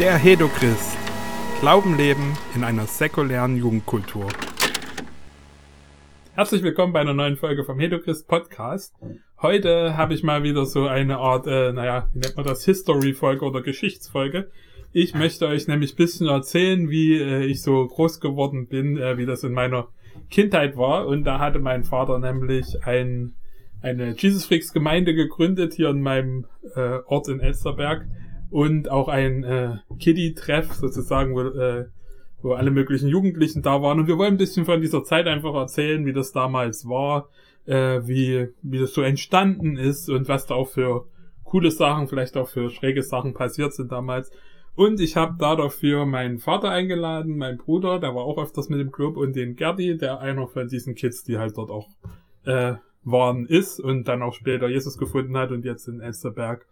[0.00, 0.98] Der Hedochrist.
[1.60, 4.26] Glauben leben in einer säkulären Jugendkultur.
[6.32, 8.92] Herzlich willkommen bei einer neuen Folge vom Hedochrist Podcast.
[9.40, 13.44] Heute habe ich mal wieder so eine Art, äh, naja, wie nennt man das, History-Folge
[13.44, 14.50] oder Geschichtsfolge.
[14.92, 19.26] Ich möchte euch nämlich bisschen erzählen, wie äh, ich so groß geworden bin, äh, wie
[19.26, 19.86] das in meiner
[20.28, 21.06] Kindheit war.
[21.06, 23.36] Und da hatte mein Vater nämlich ein,
[23.80, 28.08] eine Jesus Freaks Gemeinde gegründet hier in meinem äh, Ort in Elsterberg
[28.50, 31.86] und auch ein äh, Kiddie-Treff sozusagen, wo, äh,
[32.42, 34.00] wo alle möglichen Jugendlichen da waren.
[34.00, 37.28] Und wir wollen ein bisschen von dieser Zeit einfach erzählen, wie das damals war,
[37.66, 41.06] äh, wie, wie das so entstanden ist und was da auch für
[41.44, 44.30] coole Sachen, vielleicht auch für schräge Sachen passiert sind damals.
[44.76, 48.80] Und ich habe da dafür meinen Vater eingeladen, meinen Bruder, der war auch öfters mit
[48.80, 51.88] dem Club, und den Gerdi, der einer von diesen Kids, die halt dort auch
[52.44, 56.66] äh, waren, ist und dann auch später Jesus gefunden hat und jetzt in Elsterberg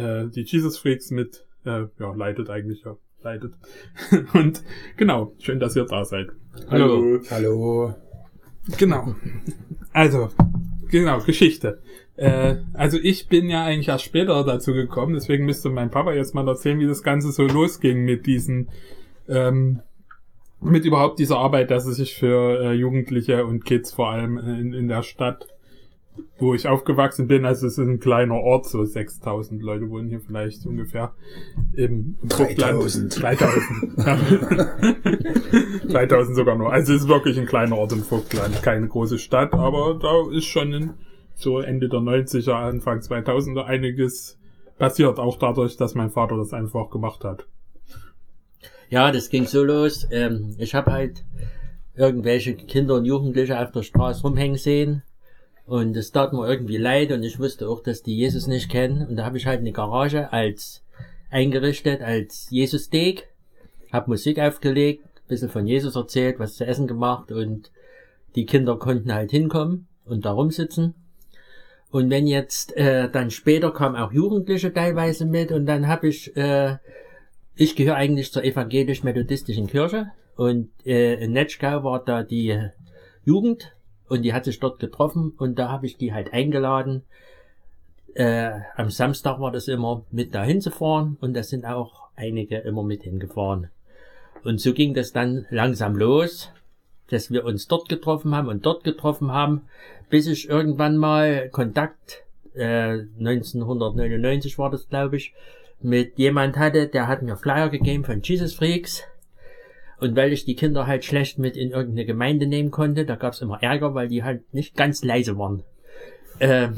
[0.00, 3.54] äh, die Jesus Freaks mit, äh, ja, leitet eigentlich, ja, leitet.
[4.34, 4.62] und
[4.96, 6.28] genau, schön, dass ihr da seid.
[6.68, 7.20] Hallo.
[7.30, 7.94] Hallo.
[8.78, 9.14] Genau.
[9.92, 10.30] Also,
[10.90, 11.80] genau, Geschichte.
[12.16, 16.34] Äh, also ich bin ja eigentlich erst später dazu gekommen, deswegen müsste mein Papa jetzt
[16.34, 18.68] mal erzählen, wie das Ganze so losging mit diesen,
[19.28, 19.80] ähm,
[20.60, 24.74] mit überhaupt dieser Arbeit, dass es sich für äh, Jugendliche und Kids vor allem in,
[24.74, 25.48] in der Stadt,
[26.38, 30.20] wo ich aufgewachsen bin, also es ist ein kleiner Ort, so 6000 Leute wohnen hier
[30.20, 31.12] vielleicht ungefähr
[31.74, 33.22] im, im 3000.
[33.22, 33.98] 3000.
[35.92, 36.72] 3000 sogar nur.
[36.72, 40.46] Also es ist wirklich ein kleiner Ort im Vogtland, keine große Stadt, aber da ist
[40.46, 40.94] schon ein
[41.34, 44.38] so Ende der 90er, Anfang 2000er einiges
[44.78, 47.46] passiert, auch dadurch, dass mein Vater das einfach gemacht hat.
[48.88, 50.06] Ja, das ging so los.
[50.10, 51.24] Ähm, ich habe halt
[51.94, 55.02] irgendwelche Kinder und Jugendliche auf der Straße rumhängen sehen.
[55.70, 59.06] Und es tat mir irgendwie leid und ich wusste auch, dass die Jesus nicht kennen.
[59.06, 60.82] Und da habe ich halt eine Garage als
[61.30, 63.28] eingerichtet als Jesus-Steak,
[63.92, 67.70] hab Musik aufgelegt, bisschen von Jesus erzählt, was zu essen gemacht und
[68.34, 70.96] die Kinder konnten halt hinkommen und da rumsitzen.
[71.92, 76.36] Und wenn jetzt äh, dann später kamen auch Jugendliche teilweise mit und dann habe ich,
[76.36, 76.78] äh,
[77.54, 82.58] ich gehöre eigentlich zur evangelisch-methodistischen Kirche und äh, in Netschkau war da die
[83.24, 83.72] Jugend
[84.10, 87.02] und die hat sich dort getroffen und da habe ich die halt eingeladen.
[88.14, 92.58] Äh, am Samstag war das immer mit dahin zu fahren und da sind auch einige
[92.58, 93.70] immer mit hingefahren.
[94.44, 96.52] Und so ging das dann langsam los
[97.10, 99.62] dass wir uns dort getroffen haben und dort getroffen haben,
[100.08, 105.34] bis ich irgendwann mal Kontakt, äh, 1999 war das, glaube ich,
[105.80, 109.02] mit jemand hatte, der hat mir Flyer gegeben von Jesus Freaks.
[110.00, 113.42] Und weil ich die Kinder halt schlecht mit in irgendeine Gemeinde nehmen konnte, da gab's
[113.42, 115.62] immer Ärger, weil die halt nicht ganz leise waren.
[116.38, 116.68] Äh,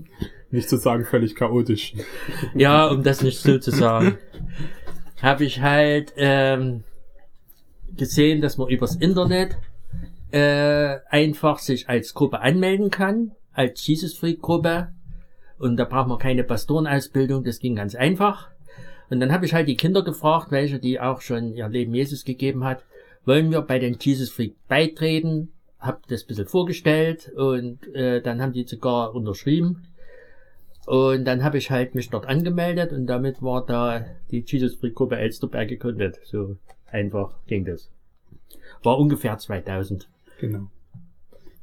[0.50, 1.94] nicht zu sagen völlig chaotisch.
[2.54, 4.18] ja, um das nicht so zu sagen.
[5.22, 6.84] Habe ich halt ähm,
[7.96, 9.56] gesehen, dass man übers Internet
[10.30, 14.92] äh, einfach sich als Gruppe anmelden kann, als Jesus Freak Gruppe.
[15.58, 18.50] Und da braucht man keine Pastorenausbildung, das ging ganz einfach.
[19.10, 22.24] Und dann habe ich halt die Kinder gefragt, welche die auch schon ihr Leben Jesus
[22.24, 22.84] gegeben hat,
[23.24, 25.52] wollen wir bei den Jesus Freak beitreten?
[25.78, 29.86] Hab das ein bisschen vorgestellt und äh, dann haben die sogar unterschrieben.
[30.86, 34.94] Und dann habe ich halt mich dort angemeldet und damit war da die Jesus Freak
[34.94, 36.20] Gruppe Elsterberg gegründet.
[36.24, 36.56] So
[36.90, 37.90] einfach ging das.
[38.82, 40.08] War ungefähr 2000.
[40.40, 40.68] Genau.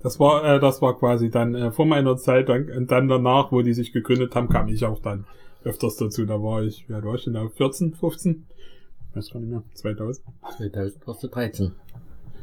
[0.02, 3.62] Das war, äh, das war quasi dann äh, vor meiner Zeit und dann danach, wo
[3.62, 5.26] die sich gegründet haben, kam ich auch dann
[5.66, 6.26] öfters dazu.
[6.26, 7.48] Da war ich, wie alt war ich denn da?
[7.48, 8.46] 14, 15?
[9.10, 9.64] Ich weiß gar nicht mehr.
[9.74, 10.26] 2000?
[10.58, 11.72] 2000 warst du 13.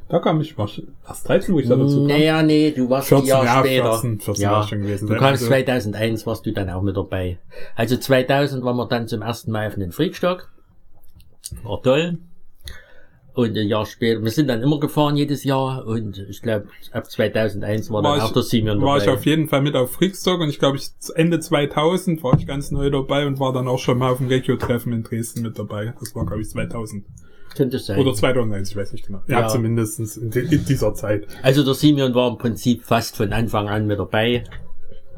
[0.08, 0.68] Da kam ich, war
[1.06, 2.06] erst 13, wo ich da dazu kam?
[2.08, 3.92] Naja, nee, du warst 14, ein Jahr ja, später.
[3.92, 5.08] 14, 14 ja, ich schon gewesen.
[5.08, 7.38] du kamst 2001, warst du dann auch mit dabei.
[7.76, 10.50] Also 2000 waren wir dann zum ersten Mal auf den Freakstock.
[11.62, 12.18] War toll.
[13.40, 17.10] Und ein Jahr später, wir sind dann immer gefahren jedes Jahr und ich glaube ab
[17.10, 18.92] 2001 war, war dann auch der Simeon dabei.
[18.92, 22.38] War ich auf jeden Fall mit auf Freakstock und ich glaube ich Ende 2000 war
[22.38, 25.40] ich ganz neu dabei und war dann auch schon mal auf dem Regio-Treffen in Dresden
[25.40, 25.94] mit dabei.
[25.98, 27.06] Das war glaube ich 2000.
[27.56, 27.98] Könnte sein.
[27.98, 29.22] Oder 2001, ich weiß nicht genau.
[29.26, 29.48] Ja, ja.
[29.48, 31.26] zumindest in, in, dieser Zeit.
[31.42, 34.44] Also der Simeon war im Prinzip fast von Anfang an mit dabei.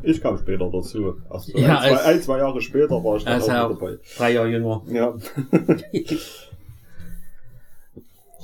[0.05, 1.17] Ich kam später dazu.
[1.29, 3.99] Also ja, ein, zwei, ein, zwei Jahre später war ich dann also auch dabei.
[4.17, 4.83] Drei Jahre jünger.
[4.87, 5.17] Ja.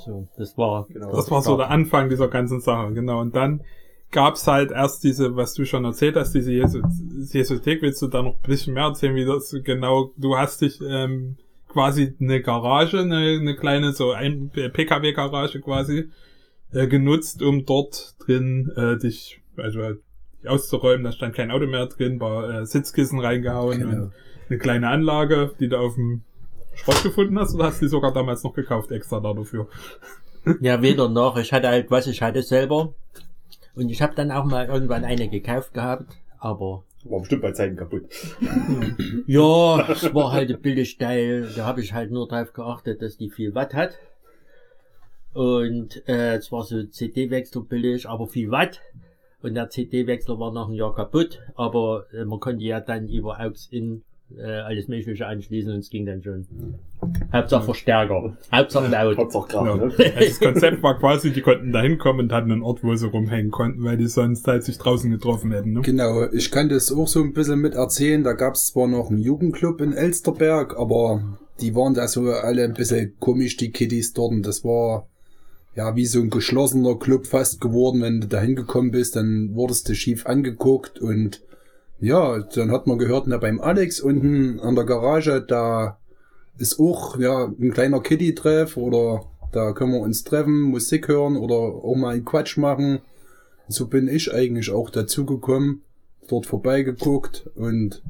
[0.05, 1.11] So, das war, genau.
[1.15, 3.21] Das war so der Anfang dieser ganzen Sache, genau.
[3.21, 3.61] Und dann
[4.11, 7.81] gab's halt erst diese, was du schon erzählt hast, diese Jesuthek.
[7.81, 11.37] Willst du da noch ein bisschen mehr erzählen, wie das genau, du hast dich, ähm,
[11.69, 16.09] quasi eine Garage, eine, eine kleine, so ein PKW-Garage quasi,
[16.73, 19.99] äh, genutzt, um dort drin, äh, dich, also halt
[20.45, 24.03] auszuräumen, da stand kein Auto mehr drin, war äh, Sitzkissen reingehauen genau.
[24.03, 24.13] und
[24.49, 26.23] eine kleine Anlage, die du auf dem
[26.75, 29.67] Schrott gefunden hast oder hast du die sogar damals noch gekauft extra da dafür?
[30.61, 31.37] Ja, weder noch.
[31.37, 32.93] Ich hatte halt, was ich hatte selber.
[33.75, 37.75] Und ich habe dann auch mal irgendwann eine gekauft gehabt, aber War bestimmt bei Zeiten
[37.75, 38.03] kaputt.
[39.27, 41.49] ja, es war halt ein Billigteil.
[41.55, 43.97] Da habe ich halt nur drauf geachtet, dass die viel Watt hat.
[45.33, 48.81] Und äh, es war so CD-Wechsler billig, aber viel Watt.
[49.41, 53.39] Und der CD-Wechsler war nach einem Jahr kaputt, aber äh, man konnte ja dann über
[53.39, 54.03] AUX-In
[54.37, 56.45] äh, alles Mögliche anschließen und es ging dann schon.
[57.33, 59.17] Hauptsache Verstärker, Hauptsache laut.
[59.17, 59.75] Hauptsache Krach, Ja.
[59.75, 59.83] ne?
[59.83, 63.07] Also das Konzept war quasi, die konnten da hinkommen und hatten einen Ort, wo sie
[63.07, 65.73] rumhängen konnten, weil die sonst halt sich draußen getroffen hätten.
[65.73, 65.81] Ne?
[65.81, 68.23] Genau, ich kann das auch so ein bisschen mit erzählen.
[68.23, 72.63] Da gab es zwar noch einen Jugendclub in Elsterberg, aber die waren da so alle
[72.63, 74.31] ein bisschen komisch, die Kiddies dort.
[74.31, 75.07] Und das war
[75.75, 78.01] ja wie so ein geschlossener Club fast geworden.
[78.01, 81.41] Wenn du da hingekommen bist, dann wurdest du schief angeguckt und
[82.01, 85.97] ja, dann hat man gehört, na, beim Alex unten an der Garage, da
[86.57, 91.55] ist auch ja ein kleiner Kiddie-Treff oder da können wir uns treffen, Musik hören oder
[91.55, 92.99] auch mal einen Quatsch machen.
[93.67, 95.81] So bin ich eigentlich auch dazugekommen,
[96.27, 98.01] dort vorbeigeguckt und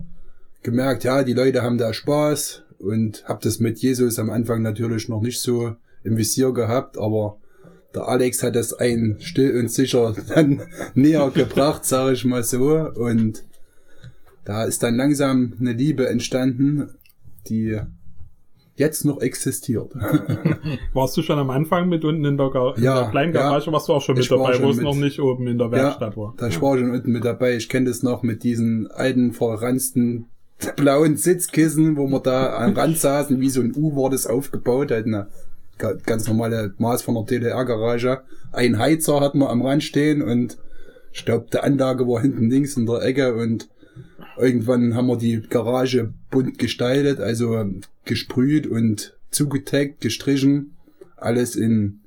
[0.63, 5.09] gemerkt, ja, die Leute haben da Spaß und hab das mit Jesus am Anfang natürlich
[5.09, 7.37] noch nicht so im Visier gehabt, aber
[7.93, 10.61] der Alex hat das ein still und sicher dann
[10.93, 12.89] näher gebracht, sage ich mal so.
[12.95, 13.43] Und
[14.49, 16.89] da ist dann langsam eine Liebe entstanden,
[17.47, 17.79] die
[18.75, 19.93] jetzt noch existiert.
[20.93, 23.51] Warst du schon am Anfang mit unten in der, Gar in Ja, der kleinen ja.
[23.51, 26.17] Warst du auch schon mit dabei, schon wo es noch nicht oben in der Werkstatt
[26.17, 26.33] war?
[26.37, 27.55] Da ich war schon unten mit dabei.
[27.57, 30.25] Ich kenne das noch mit diesen alten, verranzten
[30.77, 34.89] blauen Sitzkissen, wo wir da am Rand saßen, wie so ein U war das aufgebaut,
[34.89, 35.27] halt eine
[35.77, 38.21] ga- ganz normale Maß von der DDR-Garage.
[38.51, 40.57] Ein Heizer hatten wir am Rand stehen und
[41.13, 43.69] ich glaube, die Anlage war hinten links in der Ecke und
[44.39, 47.65] irgendwann haben wir die Garage bunt gestaltet, also
[48.05, 50.75] gesprüht und zugetaggt, gestrichen,
[51.17, 51.99] alles in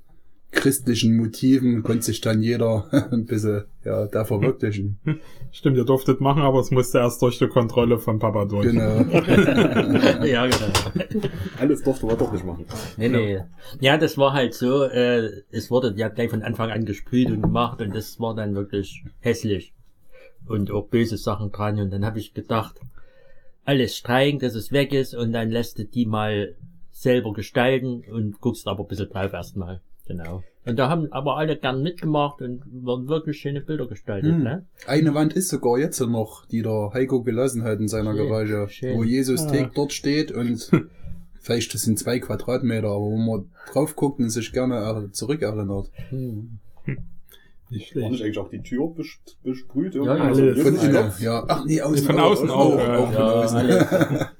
[0.52, 4.98] christlichen Motiven, konnte sich dann jeder ein bisschen ja, da verwirklichen.
[5.50, 8.66] Stimmt, ihr durftet machen, aber es musste erst durch die Kontrolle von Papa durch.
[8.66, 9.00] Genau.
[10.24, 11.20] ja, genau.
[11.58, 12.66] Alles durfte man doch nicht machen.
[12.96, 13.40] Nee, nee.
[13.80, 17.42] Ja, das war halt so, äh, es wurde ja gleich von Anfang an gesprüht und
[17.42, 19.72] gemacht und das war dann wirklich hässlich.
[20.46, 21.78] Und auch böse Sachen dran.
[21.78, 22.76] Und dann habe ich gedacht,
[23.64, 26.54] alles streichen, dass es weg ist und dann lässt du die mal
[26.90, 29.80] selber gestalten und guckst aber ein bisschen drauf erstmal.
[30.06, 30.42] Genau.
[30.64, 34.42] Und da haben aber alle gern mitgemacht und wurden wirklich schöne Bilder gestaltet, Hm.
[34.42, 34.66] ne?
[34.86, 38.68] Eine Wand ist sogar jetzt noch, die der Heiko gelassen hat in seiner Schön, Garage,
[38.68, 38.96] schön.
[38.96, 39.70] wo Jesus Ah.
[39.74, 40.70] Dort steht und
[41.40, 45.90] vielleicht das sind zwei Quadratmeter, aber wo man drauf guckt und sich gerne er- zurückerinnert.
[46.10, 46.58] Hm.
[47.72, 48.24] Nicht War nicht schlecht.
[48.24, 49.94] eigentlich auch die Tür bes- besprüht?
[49.94, 50.58] Ja, ja, Also, alles.
[50.58, 51.44] ja, Von innen, ja.
[51.48, 52.98] Ach nee, außen Von außen auch, ja.
[52.98, 53.56] auch von Ja, außen.
[53.58, 53.86] alles.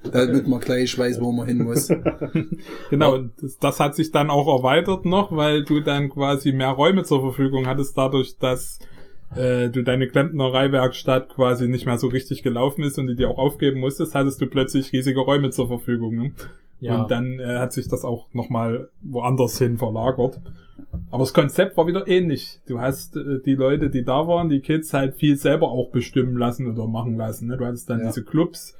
[0.13, 1.89] Damit man gleich weiß, wo man hin muss.
[2.89, 6.69] Genau, und das, das hat sich dann auch erweitert noch, weil du dann quasi mehr
[6.69, 8.79] Räume zur Verfügung hattest, dadurch, dass
[9.35, 13.37] äh, du deine Klempnereiwerkstatt quasi nicht mehr so richtig gelaufen ist und die dir auch
[13.37, 16.15] aufgeben musstest, hattest du plötzlich riesige Räume zur Verfügung.
[16.15, 16.31] Ne?
[16.79, 17.01] Ja.
[17.01, 20.39] Und dann äh, hat sich das auch nochmal woanders hin verlagert.
[21.11, 22.59] Aber das Konzept war wieder ähnlich.
[22.67, 26.37] Du hast äh, die Leute, die da waren, die Kids halt viel selber auch bestimmen
[26.37, 27.47] lassen oder machen lassen.
[27.47, 27.57] Ne?
[27.57, 28.07] Du hattest dann Ja.
[28.07, 28.77] diese Clubs,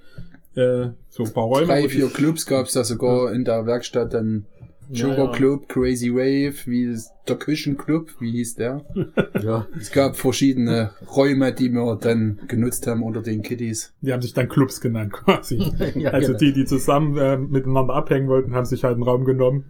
[0.55, 1.67] äh, so ein paar Räume.
[1.67, 4.45] Drei, vier Clubs gab's da sogar in der Werkstatt, dann
[4.93, 5.31] Ja, Sugar ja.
[5.31, 8.85] Club, Crazy Wave, wie ist der Küchenclub, wie hieß der?
[9.41, 9.65] ja.
[9.79, 13.93] Es gab verschiedene Räume, die wir dann genutzt haben unter den Kiddies.
[14.01, 15.57] Die haben sich dann Clubs genannt quasi.
[15.95, 16.39] Ja, also genau.
[16.39, 19.65] die, die zusammen äh, miteinander abhängen wollten, haben sich halt einen Raum genommen.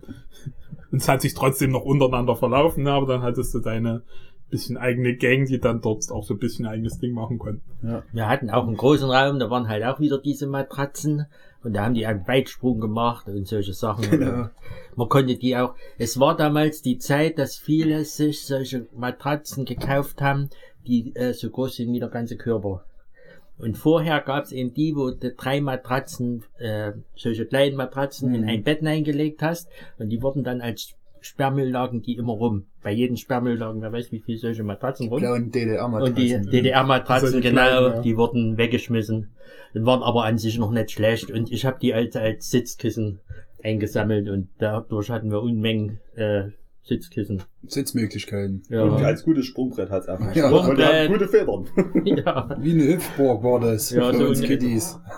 [0.92, 2.92] Und es hat sich trotzdem noch untereinander verlaufen, ne?
[2.92, 4.04] aber dann hattest du deine
[4.50, 7.64] bisschen eigene Gang, die dann dort auch so ein bisschen eigenes Ding machen konnten.
[8.12, 11.26] Wir hatten auch einen großen Raum, da waren halt auch wieder diese Matratzen
[11.64, 14.10] und da haben die einen Weitsprung gemacht und solche Sachen.
[14.10, 14.50] Genau.
[14.96, 20.22] Man konnte die auch, es war damals die Zeit, dass viele sich solche Matratzen gekauft
[20.22, 20.50] haben,
[20.86, 22.84] die äh, so groß sind wie der ganze Körper.
[23.58, 28.42] Und vorher gab es eben die, wo du drei Matratzen, äh, solche kleinen Matratzen in
[28.42, 28.48] Mhm.
[28.50, 32.66] ein Bett eingelegt hast und die wurden dann als Sperrmüll lagen die immer rum.
[32.84, 35.20] Bei jedem Sperrmüll lagen, wer weiß wie viele solche Matratzen rum.
[35.20, 36.10] Blauen DDR-Matratzen.
[36.14, 38.02] Und die DDR-Matratzen, Also die genau, kleinen, ja.
[38.02, 39.30] die wurden weggeschmissen.
[39.74, 41.32] Und waren aber an sich noch nicht schlecht.
[41.32, 43.20] Und ich habe die als, als Sitzkissen
[43.64, 46.50] eingesammelt und dadurch hatten wir Unmengen äh,
[46.84, 47.42] Sitzkissen.
[47.66, 48.64] Sitzmöglichkeiten.
[48.70, 48.96] Und Ja.
[48.98, 50.36] als gutes Sprungbrett hat's einfach.
[50.36, 50.50] Ja.
[50.50, 51.10] Und die Sprungbrett.
[51.10, 51.66] gute Federn.
[52.04, 52.58] ja.
[52.62, 55.00] Wie eine Hüpfburg war das Ja, für so uns Kiddies.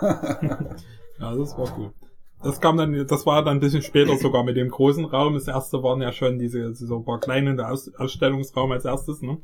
[1.18, 1.90] Ja, das war cool.
[2.46, 5.34] Das kam dann, das war dann ein bisschen später sogar mit dem großen Raum.
[5.34, 9.20] Das erste waren ja schon diese, so ein paar kleine der Aus, Ausstellungsraum als erstes,
[9.20, 9.38] ne?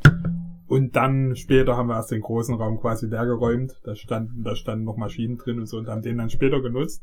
[0.68, 3.72] Und dann später haben wir erst den großen Raum quasi leer geräumt.
[3.82, 7.02] Da standen, da standen noch Maschinen drin und so und haben den dann später genutzt.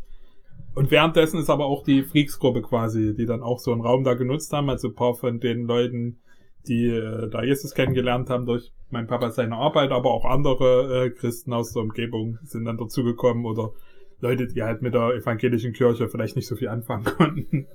[0.73, 4.13] Und währenddessen ist aber auch die Freaks-Gruppe quasi, die dann auch so einen Raum da
[4.13, 4.69] genutzt haben.
[4.69, 6.21] Also ein paar von den Leuten,
[6.65, 11.09] die äh, da Jesus kennengelernt haben durch mein Papa seine Arbeit, aber auch andere äh,
[11.09, 13.73] Christen aus der Umgebung sind dann dazugekommen oder
[14.21, 17.67] Leute, die halt mit der evangelischen Kirche vielleicht nicht so viel anfangen konnten,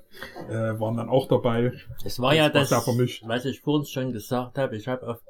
[0.49, 1.73] äh, waren dann auch dabei.
[2.05, 3.23] Es war ja Das das, sehr vermischt.
[3.27, 4.77] was ich vorhin schon gesagt habe.
[4.77, 5.23] Ich habe oft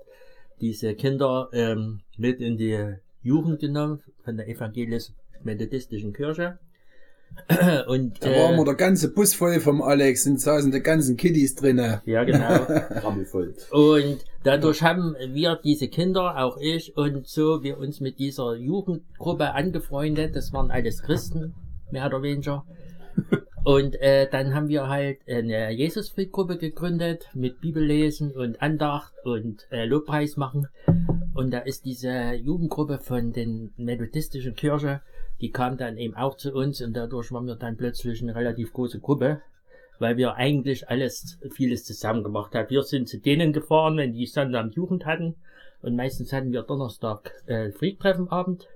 [0.61, 6.59] diese Kinder ähm, mit in die Jugend genommen von der evangelisch-methodistischen Kirche.
[7.87, 11.17] Und Da war äh, immer der ganze Bus voll vom Alex und saßen die ganzen
[11.17, 12.01] Kiddies drinnen.
[12.07, 12.55] ja genau.
[13.03, 13.55] Rammelvoll.
[13.71, 19.53] Und dadurch haben wir diese Kinder, auch ich und so, wir uns mit dieser Jugendgruppe
[19.53, 20.35] angefreundet.
[20.35, 21.55] Das waren alles Christen,
[21.91, 22.65] mehr oder weniger.
[23.65, 29.87] Und äh, dann haben wir halt eine Jesus-Freak-Gruppe gegründet mit Bibellesen und Andacht und äh,
[29.87, 30.69] Lobpreis machen.
[31.33, 35.01] Und da ist diese Jugendgruppe von den methodistischen Kirche,
[35.45, 38.73] die kam dann eben auch zu uns und dadurch waren wir dann plötzlich eine relativ
[38.73, 39.43] große Gruppe,
[39.99, 42.71] weil wir eigentlich alles, vieles zusammen gemacht haben.
[42.71, 45.35] Wir sind zu denen gefahren, wenn die Sonntag Jugend hatten
[45.83, 48.69] und meistens hatten wir Donnerstag äh, Freak-Treffenabend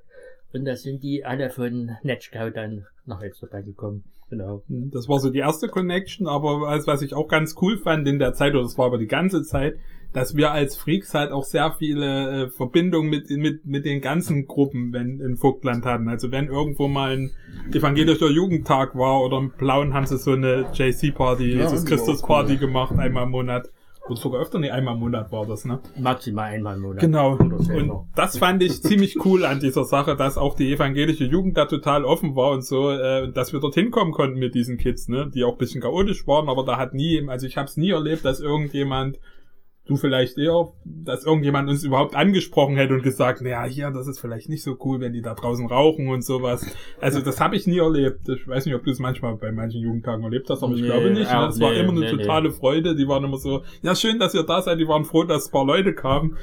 [0.52, 4.04] und da sind die alle von Netschkau dann nach Elsterberg gekommen.
[4.28, 4.62] Genau.
[4.68, 8.18] Das war so die erste Connection, aber als was ich auch ganz cool fand in
[8.18, 9.78] der Zeit, oder das war aber die ganze Zeit,
[10.18, 14.46] dass wir als Freaks halt auch sehr viele äh, Verbindungen mit, mit, mit den ganzen
[14.46, 16.08] Gruppen wenn, in Vogtland hatten.
[16.08, 17.30] Also wenn irgendwo mal ein
[17.72, 22.58] evangelischer Jugendtag war oder im Blauen haben sie so eine JC-Party, Ja, Jesus Christus-Party cool.
[22.58, 23.70] gemacht, einmal im Monat.
[24.08, 25.78] Oder sogar öfter, nee, einmal im Monat war das, ne?
[25.96, 27.00] Maximal einmal im Monat.
[27.00, 27.36] Genau.
[27.36, 31.66] Und das fand ich ziemlich cool an dieser Sache, dass auch die evangelische Jugend da
[31.66, 35.30] total offen war und so, äh, dass wir dorthin kommen konnten mit diesen Kids, ne,
[35.32, 37.90] die auch ein bisschen chaotisch waren, aber da hat nie, also ich habe es nie
[37.90, 39.20] erlebt, dass irgendjemand
[39.88, 44.20] du vielleicht eher, dass irgendjemand uns überhaupt angesprochen hätte und gesagt, naja, hier, das ist
[44.20, 46.66] vielleicht nicht so cool, wenn die da draußen rauchen und sowas.
[47.00, 48.28] Also das habe ich nie erlebt.
[48.28, 50.86] Ich weiß nicht, ob du es manchmal bei manchen Jugendtagen erlebt hast, aber ich Nee,
[50.88, 51.30] glaube nicht.
[51.30, 51.38] Ne?
[51.38, 52.18] auch Das war nee, immer eine nee, nee.
[52.18, 52.94] totale Freude.
[52.94, 54.78] Die waren immer so, ja schön, dass ihr da seid.
[54.78, 56.36] Die waren froh, dass ein paar Leute kamen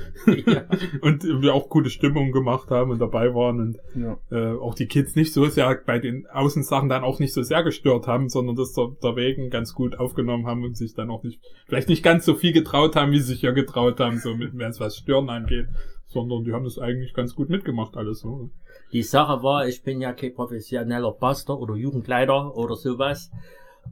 [0.45, 0.63] Ja.
[1.01, 4.17] und wir auch gute Stimmung gemacht haben und dabei waren und Ja.
[4.31, 7.63] äh, auch die Kids nicht so sehr bei den Außensachen dann auch nicht so sehr
[7.63, 11.23] gestört haben, sondern das der, der Wegen ganz gut aufgenommen haben und sich dann auch
[11.23, 14.35] nicht, vielleicht nicht ganz so viel getraut haben, wie sie sich ja getraut haben, so
[14.35, 15.67] mit, wenn was Stören angeht,
[16.05, 18.19] sondern die haben das eigentlich ganz gut mitgemacht alles.
[18.19, 18.49] So.
[18.91, 23.31] Die Sache war, ich bin ja kein professioneller Pastor oder Jugendleiter oder sowas.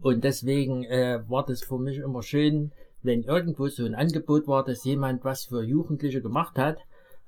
[0.01, 2.71] Und deswegen äh, war das für mich immer schön,
[3.01, 6.77] wenn irgendwo so ein Angebot war, dass jemand was für Jugendliche gemacht hat,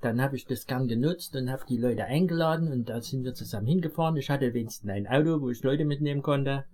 [0.00, 3.34] dann habe ich das gern genutzt und habe die Leute eingeladen und da sind wir
[3.34, 4.16] zusammen hingefahren.
[4.16, 6.64] Ich hatte wenigstens ein Auto, wo ich Leute mitnehmen konnte.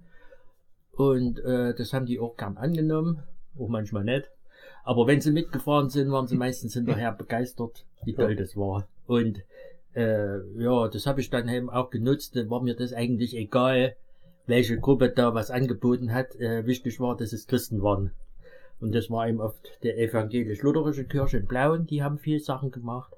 [0.93, 3.23] Und äh, das haben die auch gern angenommen,
[3.59, 4.31] auch manchmal nicht.
[4.85, 8.89] Aber wenn sie mitgefahren sind, waren sie meistens hinterher begeistert, wie toll das war.
[9.07, 9.43] Und
[9.95, 12.37] äh, ja, das habe ich dann eben auch genutzt.
[12.37, 13.97] Dann war mir das eigentlich egal,
[14.47, 16.35] welche Gruppe da was angeboten hat.
[16.37, 18.12] Äh, wichtig war, dass es Christen waren.
[18.81, 23.15] Und das war eben oft der evangelisch-lutherische Kirche in Blauen, die haben viel Sachen gemacht.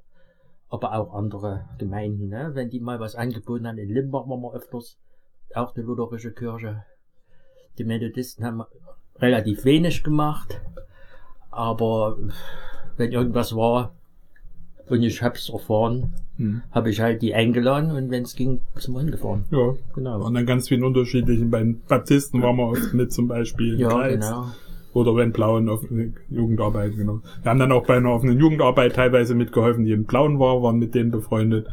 [0.69, 2.51] Aber auch andere Gemeinden, ne?
[2.53, 3.79] wenn die mal was angeboten haben.
[3.79, 4.99] In Limbach waren wir öfters,
[5.55, 6.85] auch eine lutherische Kirche.
[7.79, 8.63] Die Methodisten haben
[9.17, 10.61] relativ wenig gemacht.
[11.57, 12.17] Aber
[12.97, 13.93] wenn irgendwas war
[14.89, 16.63] und ich hab's erfahren, Hm.
[16.73, 19.45] habe ich halt die eingeladen und wenn es ging, sind wir hingefahren.
[19.53, 19.75] Ja.
[19.95, 20.27] Genau.
[20.27, 23.79] Und dann ganz vielen unterschiedlichen, bei den Baptisten waren wir oft mit zum Beispiel.
[23.79, 24.15] Ja, Greiz.
[24.27, 24.47] genau.
[24.95, 25.85] Oder den Blauen auf
[26.31, 27.21] Jugendarbeit, genau.
[27.43, 30.79] Wir haben dann auch bei einer offenen Jugendarbeit teilweise mitgeholfen, die in Blauen war, waren
[30.79, 31.69] mit denen befreundet.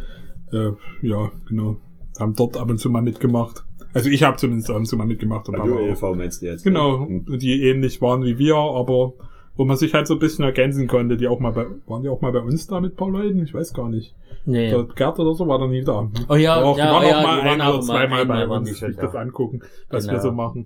[0.51, 0.71] Äh,
[1.01, 1.77] ja, genau.
[2.19, 3.63] Haben dort ab und zu mal mitgemacht.
[3.93, 5.47] Also ich habe zumindest ab und zu mal mitgemacht.
[5.49, 6.63] Und Bei der meinst du jetzt?
[6.63, 7.25] Genau, Hm.
[7.39, 9.13] die ähnlich waren wie wir, aber
[9.61, 12.09] wo man sich halt so ein bisschen ergänzen konnte, die auch mal bei, waren die
[12.09, 13.43] auch mal bei uns da mit ein paar Leuten?
[13.43, 14.15] Ich weiß gar nicht.
[14.43, 14.71] Nee.
[14.71, 16.09] Der Gerd oder so war da nie da.
[16.29, 18.25] Oh ja, Doch, ja, die waren oh auch ja, mal ein auch oder mal zweimal
[18.25, 19.19] bei uns, sich das da.
[19.19, 20.23] angucken, was wir Genau.
[20.23, 20.65] so machen.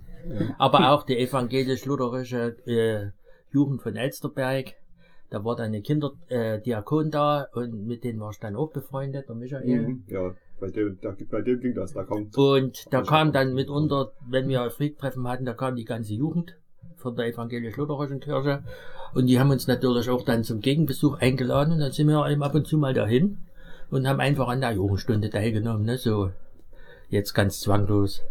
[0.58, 3.12] Aber auch die evangelisch-lutherische äh,
[3.52, 4.76] Jugend von Elsterberg,
[5.30, 8.72] da war dann eine Kinderdiakon äh, Diakon da und mit denen war ich dann auch
[8.72, 9.88] befreundet, der Michael.
[9.90, 10.04] Mhm.
[10.08, 11.92] Ja, bei dem, da, bei dem ging das.
[11.92, 12.38] Da kommt.
[12.38, 16.56] Und da kam dann mitunter, wenn wir Freak-Treffen hatten, da kam die ganze Jugend
[16.98, 18.64] von der evangelisch-lutherischen Kirche.
[19.14, 22.44] Und die haben uns natürlich auch dann zum Gegenbesuch eingeladen und dann sind wir eben
[22.44, 23.38] ab und zu mal dahin
[23.90, 26.32] und haben einfach an der Jugendstunde teilgenommen, ne, so
[27.10, 28.22] jetzt ganz zwanglos.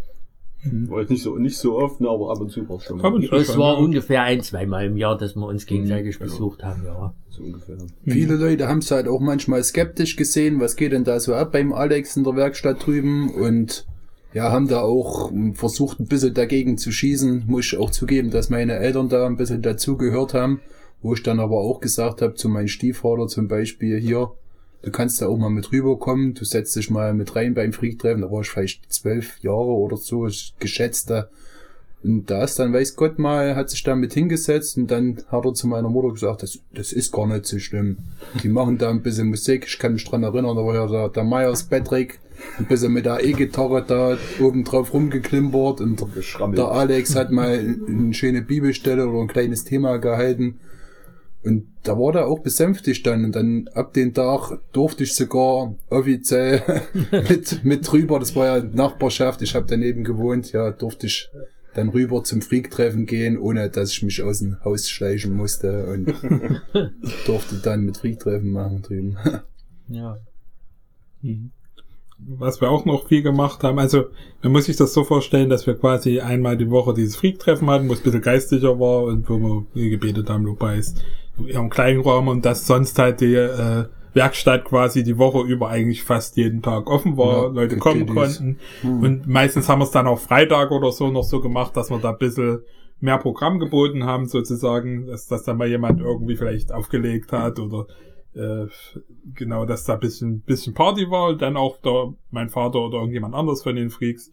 [0.66, 2.98] War jetzt nicht so, nicht so oft, ne, aber ab und zu war es schon
[2.98, 3.22] mal.
[3.34, 6.30] Es war ungefähr ein, zweimal im Jahr, dass wir uns gegenseitig genau.
[6.30, 7.12] besucht haben, ja.
[7.28, 7.76] So ungefähr.
[8.04, 11.52] Viele Leute haben es halt auch manchmal skeptisch gesehen, was geht denn da so ab
[11.52, 13.86] beim Alex in der Werkstatt drüben und
[14.34, 17.44] ja, haben da auch ähm, versucht, ein bisschen dagegen zu schießen.
[17.46, 20.60] Muss ich auch zugeben, dass meine Eltern da ein bisschen dazu gehört haben,
[21.02, 24.32] wo ich dann aber auch gesagt habe, zu meinem Stiefvater zum Beispiel hier,
[24.82, 28.22] du kannst da auch mal mit rüberkommen, du setzt dich mal mit rein beim Freak-Treffen,
[28.22, 31.28] da war ich vielleicht zwölf Jahre oder so, ich geschätzte.
[32.02, 34.76] Und da ist dann, weiß Gott mal, hat sich da mit hingesetzt.
[34.76, 37.98] Und dann hat er zu meiner Mutter gesagt, das, das ist gar nicht so schlimm.
[38.42, 41.08] Die machen da ein bisschen Musik, ich kann mich dran erinnern, da war ja der,
[41.08, 42.18] der Meyers Patrick,
[42.58, 46.04] ein bisschen mit der E-Gitarre da oben drauf rumgeklimpert und
[46.56, 50.60] der Alex hat mal eine schöne Bibelstelle oder ein kleines Thema gehalten.
[51.44, 53.26] Und da war der auch besänftigt dann.
[53.26, 56.62] Und dann ab dem Tag durfte ich sogar offiziell
[57.10, 61.30] mit, mit rüber, das war ja Nachbarschaft, ich habe daneben gewohnt, ja, durfte ich
[61.74, 66.14] dann rüber zum Freak-Treffen gehen, ohne dass ich mich aus dem Haus schleichen musste und
[67.26, 69.18] durfte dann mit Freak-Treffen machen drüben.
[69.88, 70.18] Ja.
[71.20, 71.50] Mhm.
[72.26, 74.06] Was wir auch noch viel gemacht haben, also
[74.42, 77.88] man muss sich das so vorstellen, dass wir quasi einmal die Woche dieses Freak-Treffen hatten,
[77.88, 80.94] wo es ein bisschen geistlicher war und wo wir gebetet haben, wobei es
[81.46, 85.68] ja, im kleinen Raum und dass sonst halt die äh, Werkstatt quasi die Woche über
[85.68, 88.58] eigentlich fast jeden Tag offen war, Ja, Leute kommen konnten.
[88.82, 89.02] Hm.
[89.02, 91.98] Und meistens haben wir es dann auch Freitag oder so noch so gemacht, dass wir
[91.98, 92.60] da ein bisschen
[93.00, 97.86] mehr Programm geboten haben, sozusagen, dass, dass da mal jemand irgendwie vielleicht aufgelegt hat oder
[98.34, 98.66] äh,
[99.34, 102.98] genau, dass da ein bisschen, bisschen Party war und dann auch da mein Vater oder
[102.98, 104.30] irgendjemand anders von den Freaks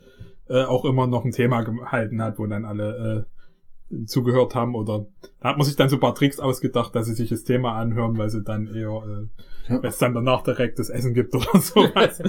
[0.50, 3.25] äh, auch immer noch ein Thema gehalten hat, wo dann alle
[3.91, 5.05] äh, zugehört haben oder
[5.41, 7.74] da hat man sich dann so ein paar Tricks ausgedacht, dass sie sich das Thema
[7.74, 9.03] anhören, weil sie dann eher,
[9.67, 9.84] äh, Ja.
[9.84, 12.22] weil es dann danach direkt das Essen gibt oder sowas.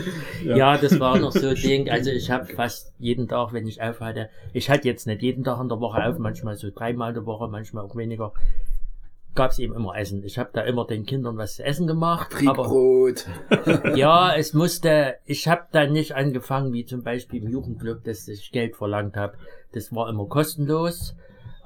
[0.45, 0.77] Ja.
[0.77, 1.89] das war noch so ein Ding.
[1.89, 5.45] Also ich habe fast jeden Tag, wenn ich auf hatte, ich hatte jetzt nicht jeden
[5.45, 8.33] Tag in der Woche auf, manchmal so dreimal in der Woche, manchmal auch weniger,
[9.35, 10.23] gab es eben immer Essen.
[10.25, 12.35] Ich habe da immer den Kindern was zu essen gemacht.
[12.47, 13.27] Aber Triebbrot.
[13.97, 18.53] ja, es musste, ich habe da nicht angefangen, wie zum Beispiel im Jugendclub, dass ich
[18.53, 19.37] Geld verlangt habe.
[19.73, 21.17] Das war immer kostenlos.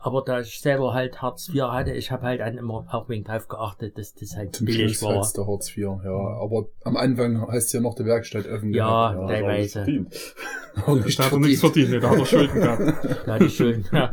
[0.06, 3.24] Aber da ich selber halt Hartz IV hatte, ich habe halt dann immer auch wegen
[3.24, 5.16] drauf geachtet, dass das halt Zum billig Schluss war.
[5.18, 6.38] hat's der Hartz IV, ja.
[6.40, 7.44] Aber am Anfang
[7.74, 9.72] du ja noch die Werkstatt offen Ja, nicht teilweise.
[9.80, 10.14] verdient.
[10.86, 12.82] Auch nicht Da hat er nichts verdient, nee, da hat er Schulden gehabt.
[13.26, 13.84] Da hatte ich schon.
[13.92, 14.12] Ja.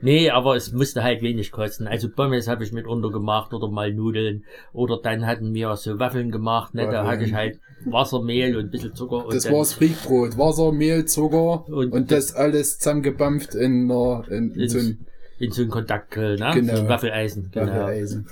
[0.00, 1.86] Nee, aber es musste halt wenig kosten.
[1.88, 4.44] Also Pommes habe ich mitunter gemacht oder mal Nudeln.
[4.72, 6.72] Oder dann hatten wir so Waffeln gemacht.
[6.74, 6.88] Ne?
[6.90, 9.26] Da hatte ich halt Wasser, Mehl und ein bisschen Zucker.
[9.26, 10.38] Und Das war's Friedbrot.
[10.38, 15.06] Wasser, Mehl, Zucker Und- und, das alles zusammengebampft in, einer, in, in in, so ein
[15.38, 16.50] in so ein Kontaktgrill, ne?
[16.54, 16.76] Genau.
[16.76, 17.50] So ein Waffeleisen.
[17.52, 17.66] Genau.
[17.72, 18.26] Waffeleisen.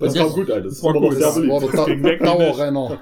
[0.00, 0.62] Das Und kam das- gut ein.
[0.62, 3.00] Das war gut, das Das war der Da wirklich Dauerrenner.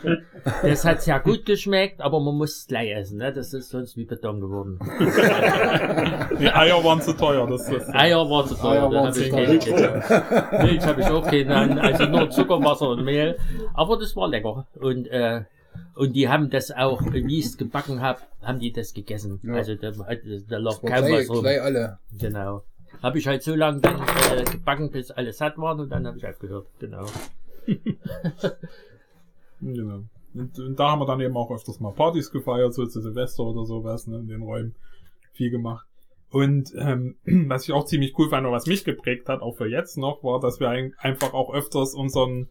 [0.62, 3.18] Das hat sehr gut geschmeckt, aber man muss es gleich essen.
[3.18, 3.32] Ne?
[3.34, 4.78] Das ist sonst wie Beton geworden.
[6.38, 7.88] Nee, Eier waren zu teuer, das ist.
[7.94, 9.46] Eier war zu teuer, Eier waren habe zu ich teuer.
[9.46, 10.62] gegessen.
[10.62, 13.36] Milch habe ich auch keine, also nur Zucker, Wasser und Mehl.
[13.74, 14.66] Aber das war lecker.
[14.78, 15.42] Und, äh,
[15.94, 19.40] und die haben das auch, wie ich es gebacken habe, haben die das gegessen.
[19.42, 19.54] Ja.
[19.54, 21.40] Also da, da lag Das war kaum was rum.
[21.40, 21.98] gleich alle.
[22.18, 22.62] Genau.
[23.02, 24.00] Habe ich halt so lange dann
[24.32, 26.66] äh, gebacken, bis alle satt waren und dann habe ich aufgehört.
[26.78, 27.06] Genau.
[29.60, 30.02] Genau.
[30.34, 33.44] Und, und da haben wir dann eben auch öfters mal Partys gefeiert, so zu Silvester
[33.44, 34.74] oder sowas, ne, in den Räumen.
[35.32, 35.86] Viel gemacht.
[36.30, 37.16] Und ähm,
[37.48, 40.22] was ich auch ziemlich cool fand und was mich geprägt hat, auch für jetzt noch,
[40.22, 42.48] war, dass wir ein, einfach auch öfters unseren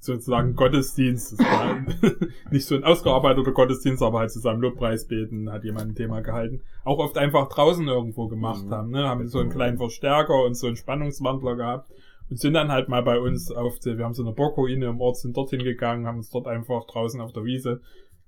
[0.00, 1.76] sozusagen Gottesdienst, es war
[2.50, 6.60] nicht so ein ausgearbeiteter Gottesdienst, aber halt zusammen Lobpreis beten, hat jemand ein Thema gehalten,
[6.84, 8.70] auch oft einfach draußen irgendwo gemacht Mhm.
[8.70, 11.90] haben, ne, haben so einen kleinen Verstärker und so einen Spannungswandler gehabt
[12.30, 15.00] und sind dann halt mal bei uns auf die, wir haben so eine Burgruine im
[15.00, 17.80] Ort, sind dorthin gegangen, haben uns dort einfach draußen auf der Wiese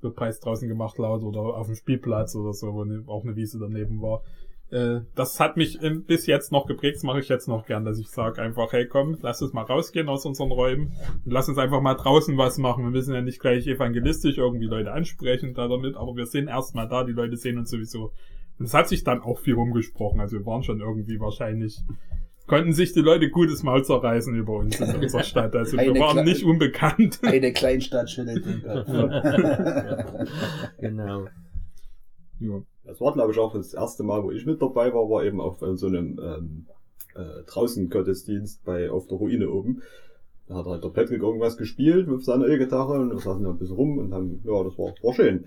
[0.03, 3.59] Lobpreis draußen gemacht laut oder auf dem Spielplatz oder so, wo ne, auch eine Wiese
[3.59, 4.23] daneben war.
[4.71, 7.85] Äh, das hat mich ähm, bis jetzt noch geprägt, das mache ich jetzt noch gern,
[7.85, 10.93] dass ich sage einfach, hey komm, lass uns mal rausgehen aus unseren Räumen
[11.25, 12.85] und lass uns einfach mal draußen was machen.
[12.85, 16.89] Wir müssen ja nicht gleich evangelistisch irgendwie Leute ansprechen da damit, aber wir sind erstmal
[16.89, 18.13] da, die Leute sehen uns sowieso.
[18.59, 21.81] Und es hat sich dann auch viel rumgesprochen, also wir waren schon irgendwie wahrscheinlich,
[22.47, 25.57] konnten sich die Leute gutes Maul zerreißen über uns in unserer Stadt.
[25.57, 27.19] Also wir waren Kle- nicht unbekannt.
[27.23, 28.87] Eine Kleinstadt schüttelt den Kopf.
[30.79, 31.27] Genau.
[32.41, 32.63] Ja.
[32.85, 35.41] Das war, glaube ich, auch das erste Mal, wo ich mit dabei war, war eben
[35.41, 36.67] auf äh, so einem ähm,
[37.15, 39.83] äh, draußen Gottesdienst bei auf der Ruine oben.
[40.49, 43.59] Da hat halt der Patrick irgendwas gespielt mit seiner E-Gitarre und wir saßen da ein
[43.59, 45.45] bisschen rum und haben, ja, das war, war schön.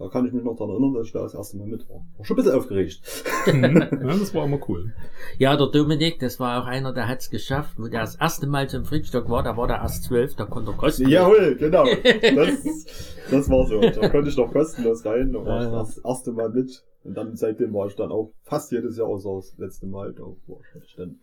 [0.00, 2.02] Da kann ich mich noch daran erinnern, dass ich da das erste Mal mit war.
[2.16, 3.02] War schon ein bisschen aufgeregt.
[3.46, 3.64] Mhm.
[4.08, 4.94] ja, das war immer cool.
[5.36, 8.66] Ja, der Dominik, das war auch einer, der hat's geschafft, wo der das erste Mal
[8.66, 11.06] zum Frickstock war, da war der erst zwölf, da konnte er kosten.
[11.06, 11.84] Jawohl, genau.
[11.84, 12.64] Das,
[13.30, 13.78] das war so.
[13.78, 15.34] Da konnte ich noch kostenlos rein.
[15.34, 15.78] Da war ich Ja, ja.
[15.80, 16.82] das erste Mal mit.
[17.04, 20.14] Und dann seitdem war ich dann auch fast jedes Jahr, außer das letzte Mal.
[20.14, 21.18] Da war ich dann,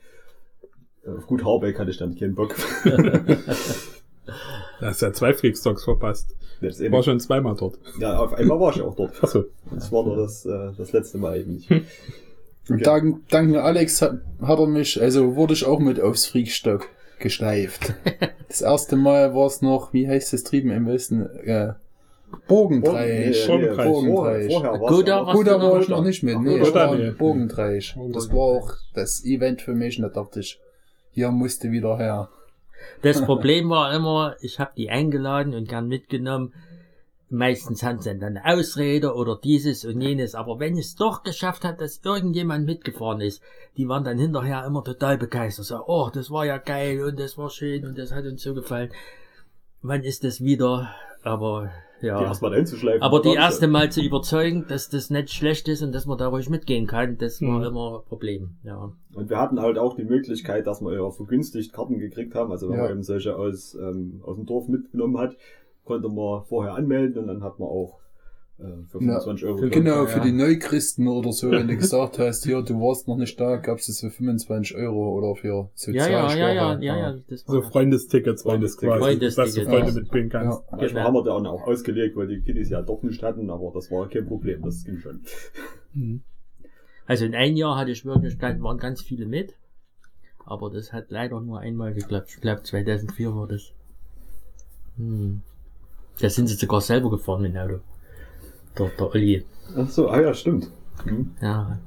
[1.03, 2.53] äh, auf gut Harbeck hatte ich dann keinen Bock.
[4.79, 6.35] Da hast ja zwei Freakstocks verpasst.
[6.61, 7.77] Das war schon zweimal dort.
[7.99, 9.23] ja, auf einmal war ich auch dort.
[9.23, 9.45] Achso.
[9.71, 11.69] Das war nur das, äh, das letzte Mal eben nicht.
[12.69, 16.89] Und dank, dank Alex hat, hat er mich, also wurde ich auch mit aufs Freakstock.
[17.19, 17.93] geschleift.
[18.49, 21.25] Das erste Mal war es noch, wie heißt das Trieben im Westen?
[21.43, 21.73] Äh,
[22.47, 23.45] Bogendreich.
[23.45, 24.53] Nee, Bogendreich.
[24.53, 26.37] Vorher, war's war ich noch nicht mit.
[26.45, 27.11] Ich war nee.
[27.11, 27.93] Bogendreich.
[28.13, 30.59] Das war auch das Event für mich und da dachte ich,
[31.11, 32.29] hier musste wieder her.
[33.01, 36.53] Das Problem war immer, ich habe die eingeladen und gern mitgenommen.
[37.29, 40.33] Meistens haben sie dann eine Ausrede oder dieses und jenes.
[40.33, 43.41] Aber wenn es doch geschafft hat, dass irgendjemand mitgefahren ist,
[43.75, 45.65] die waren dann hinterher immer total begeistert.
[45.65, 48.53] So, oh, das war ja geil und das war schön und das hat uns so
[48.53, 48.91] gefallen.
[49.81, 50.89] Wann ist das wieder?
[51.21, 51.69] Aber
[52.01, 52.21] Die ja.
[52.21, 53.01] erstmal einzuschleifen.
[53.01, 56.27] Aber die erste Mal zu überzeugen, dass das nicht schlecht ist und dass man da
[56.27, 57.63] ruhig mitgehen kann, das war Mhm.
[57.65, 58.51] immer ein Problem.
[58.63, 58.91] Ja.
[59.13, 62.51] Und wir hatten halt auch die Möglichkeit, dass wir ja vergünstigt Karten gekriegt haben.
[62.51, 62.83] Also wenn Ja.
[62.83, 65.35] man eben solche aus, ähm, aus dem Dorf mitgenommen hat,
[65.85, 67.97] konnte man vorher anmelden und dann hat man auch
[68.57, 69.57] für 25 Euro.
[69.57, 70.05] Für Genau, ja.
[70.07, 73.57] für die Neuchristen oder so, wenn du gesagt hast, hier, du warst noch nicht da,
[73.57, 76.37] gab's es für 25 Euro oder für Ja, Sozialsteuer.
[76.37, 78.99] ja, ja, ja, ja, ja, das war So Freundestickets waren das Freundestickets.
[78.99, 79.99] quasi, dass du Freundestickets, Freunde ja.
[80.01, 80.59] mitbringen kannst.
[80.71, 80.77] Ja.
[80.77, 83.91] Manchmal haben wir da auch ausgelegt, weil die Kiddies ja doch nicht hatten, aber das
[83.91, 85.21] war kein Problem, das ging schon.
[85.93, 86.21] Mhm.
[87.05, 89.53] Also in ein Jahr hatte ich wirklich, ganz- waren ganz viele mit.
[90.45, 92.29] Aber das hat leider nur einmal geklappt.
[92.33, 93.73] Ich glaube 2004 war das.
[94.95, 95.41] Hm.
[96.21, 97.79] Da sind sie sogar selber gefahren mit dem Auto.
[98.77, 99.43] Der, der Olli.
[99.75, 100.71] Ach so, ah ja, stimmt.
[101.03, 101.31] Hm.
[101.41, 101.79] Ja.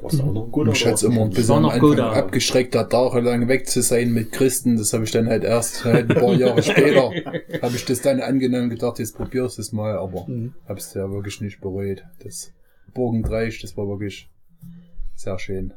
[0.00, 0.70] Warst du auch noch guter?
[0.70, 3.82] Mich hat's immer ein war bisschen am noch Anfang gut, abgeschreckt, da tagelang weg zu
[3.82, 4.76] sein mit Christen.
[4.76, 7.10] Das habe ich dann halt erst halt ein paar Jahre später,
[7.62, 10.54] habe ich das dann angenommen und gedacht, jetzt probier's es mal, aber Mhm.
[10.66, 12.02] habe es ja wirklich nicht bereut.
[12.22, 12.52] Das
[12.94, 14.28] Bogendreich, das war wirklich
[15.14, 15.72] sehr schön.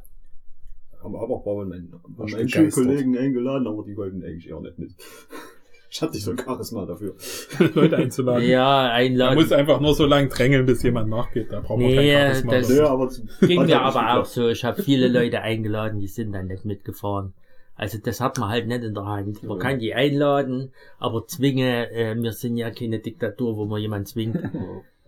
[1.04, 1.94] Haben aber auch bei meinen.
[2.50, 4.92] Schulkollegen eingeladen, aber die wollten eigentlich eher nicht mit.
[5.96, 7.16] Ich hatte nicht so ein Charisma dafür.
[7.74, 8.44] Leute einzuladen.
[8.50, 9.36] Ja, Man einladen.
[9.36, 11.54] muss einfach nur so lange drängeln, bis jemand nachgeht.
[11.54, 12.52] Da braucht man Nee, kein Charisma.
[12.52, 12.76] das-.
[12.78, 13.10] Ja, aber
[13.48, 14.50] Ging mir aber auch so.
[14.50, 17.34] Ich habe viele Leute eingeladen, die sind dann nicht mitgefahren.
[17.78, 19.42] Also das hat man halt nicht in der Hand.
[19.44, 19.64] Man Ja.
[19.64, 24.38] kann die einladen, aber zwinge, äh, wir sind ja keine Diktatur, wo man jemanden zwingt.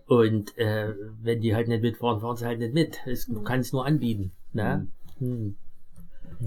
[0.06, 2.96] Und äh, wenn die halt nicht mitfahren, fahren sie halt nicht mit.
[3.06, 4.32] Es, man kann es nur anbieten.
[4.54, 4.86] Ne?
[5.18, 5.56] Hm.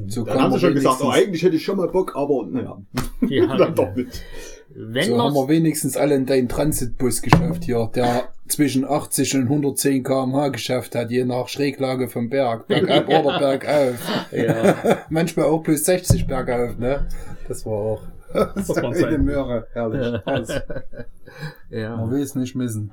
[0.07, 2.45] So Dann haben sie man schon gesagt, oh, eigentlich hätte ich schon mal Bock, aber
[2.47, 2.81] naja,
[3.27, 4.21] Ja, dann doch nicht.
[4.73, 9.43] wenn so haben wir wenigstens alle in deinen Transitbus geschafft hier, der zwischen 80 und
[9.43, 13.99] 110 km/h geschafft hat, je nach Schräglage vom Berg, bergab oder bergauf.
[14.31, 17.07] ja, Manchmal auch plus 60 bergauf, ne?
[17.47, 18.01] Das war auch
[18.33, 19.17] Das muss man eine.
[19.17, 20.21] Möhre, herrlich.
[21.69, 21.97] Ja.
[21.97, 22.91] man will es nicht missen.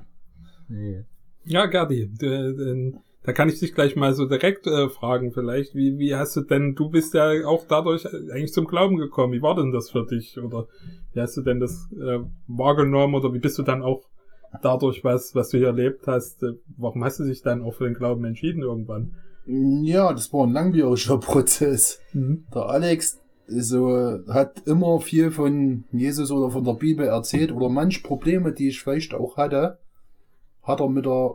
[0.69, 1.05] Nee.
[1.45, 2.93] Ja, Gerdi, d- d-
[3.29, 5.75] da kann ich dich gleich mal so direkt äh, fragen vielleicht.
[5.75, 9.35] Wie, wie hast du denn, du bist ja auch dadurch eigentlich zum Glauben gekommen.
[9.35, 10.41] Wie war denn das für dich?
[10.41, 10.67] Oder
[11.13, 13.15] wie hast du denn das äh, wahrgenommen?
[13.15, 14.01] Oder wie bist du dann auch
[14.63, 17.85] dadurch, was, was du hier erlebt hast, äh, warum hast du dich dann auch für
[17.85, 19.15] den Glauben entschieden irgendwann?
[19.45, 22.01] Ja, das war ein langwieriger Prozess.
[22.15, 28.03] Der Alex so hat immer viel von Jesus oder von der Bibel erzählt oder manch
[28.03, 29.81] Probleme, die ich vielleicht auch hatte,
[30.63, 31.35] hat er mit der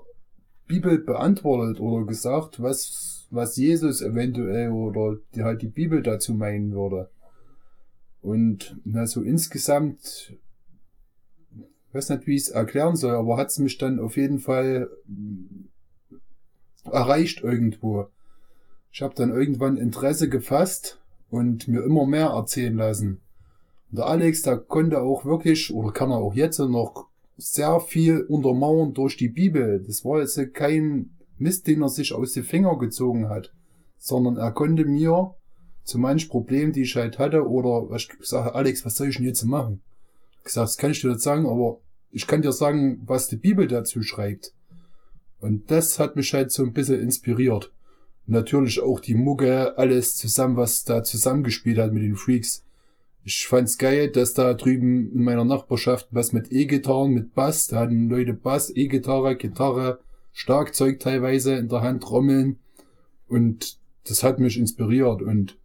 [0.68, 6.72] Bibel beantwortet oder gesagt, was, was Jesus eventuell oder die halt die Bibel dazu meinen
[6.72, 7.10] würde.
[8.22, 10.34] Und na, so insgesamt,
[11.52, 14.40] ich weiß nicht, wie ich es erklären soll, aber hat es mich dann auf jeden
[14.40, 14.90] Fall
[16.86, 18.08] erreicht irgendwo.
[18.92, 23.22] Ich habe dann irgendwann Interesse gefasst und mir immer mehr erzählen lassen.
[23.90, 28.22] Und der Alex, der konnte auch wirklich, oder kann er auch jetzt noch, sehr viel
[28.22, 29.84] untermauern durch die Bibel.
[29.86, 33.54] Das war jetzt kein Mist, den er sich aus den Finger gezogen hat,
[33.98, 35.36] sondern er konnte mir
[35.84, 39.18] zu manchen Problemen, die ich halt hatte, oder was ich sage, Alex, was soll ich
[39.18, 39.82] denn jetzt machen?
[40.40, 41.80] Ich gesagt, das kann ich dir nicht sagen, aber
[42.12, 44.54] ich kann dir sagen, was die Bibel dazu schreibt.
[45.40, 47.74] Und das hat mich halt so ein bisschen inspiriert.
[48.26, 52.63] Natürlich auch die Mucke, alles zusammen, was da zusammengespielt hat mit den Freaks.
[53.26, 57.80] Ich fand's geil, dass da drüben in meiner Nachbarschaft was mit E-Gitarren, mit Bass, da
[57.80, 60.00] hatten Leute Bass, E-Gitarre, Gitarre,
[60.34, 62.60] Schlagzeug teilweise in der Hand, Trommeln.
[63.28, 65.22] Und das hat mich inspiriert.
[65.22, 65.58] Und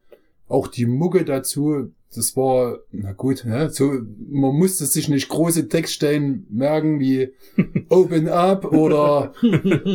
[0.46, 3.92] auch die Mucke dazu, das war, na gut, ne, so,
[4.30, 7.32] man musste sich nicht große Textstellen merken wie
[7.88, 9.34] Open Up oder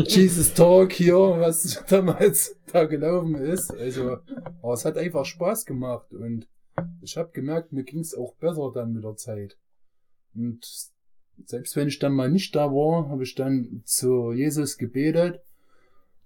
[0.06, 3.72] Jesus Talk hier, was damals da gelaufen ist.
[3.72, 4.18] Also,
[4.62, 6.48] aber es hat einfach Spaß gemacht und
[7.02, 9.58] ich habe gemerkt, mir ging's auch besser dann mit der Zeit.
[10.34, 10.66] Und
[11.46, 15.42] selbst wenn ich dann mal nicht da war, habe ich dann zu Jesus gebetet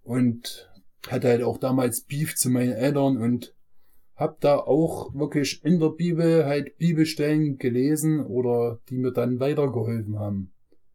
[0.03, 0.69] und
[1.07, 3.53] hatte halt auch damals Beef zu meinen Eltern und
[4.15, 10.17] hab da auch wirklich in der Bibel halt Bibelstellen gelesen oder die mir dann weitergeholfen
[10.19, 10.51] haben.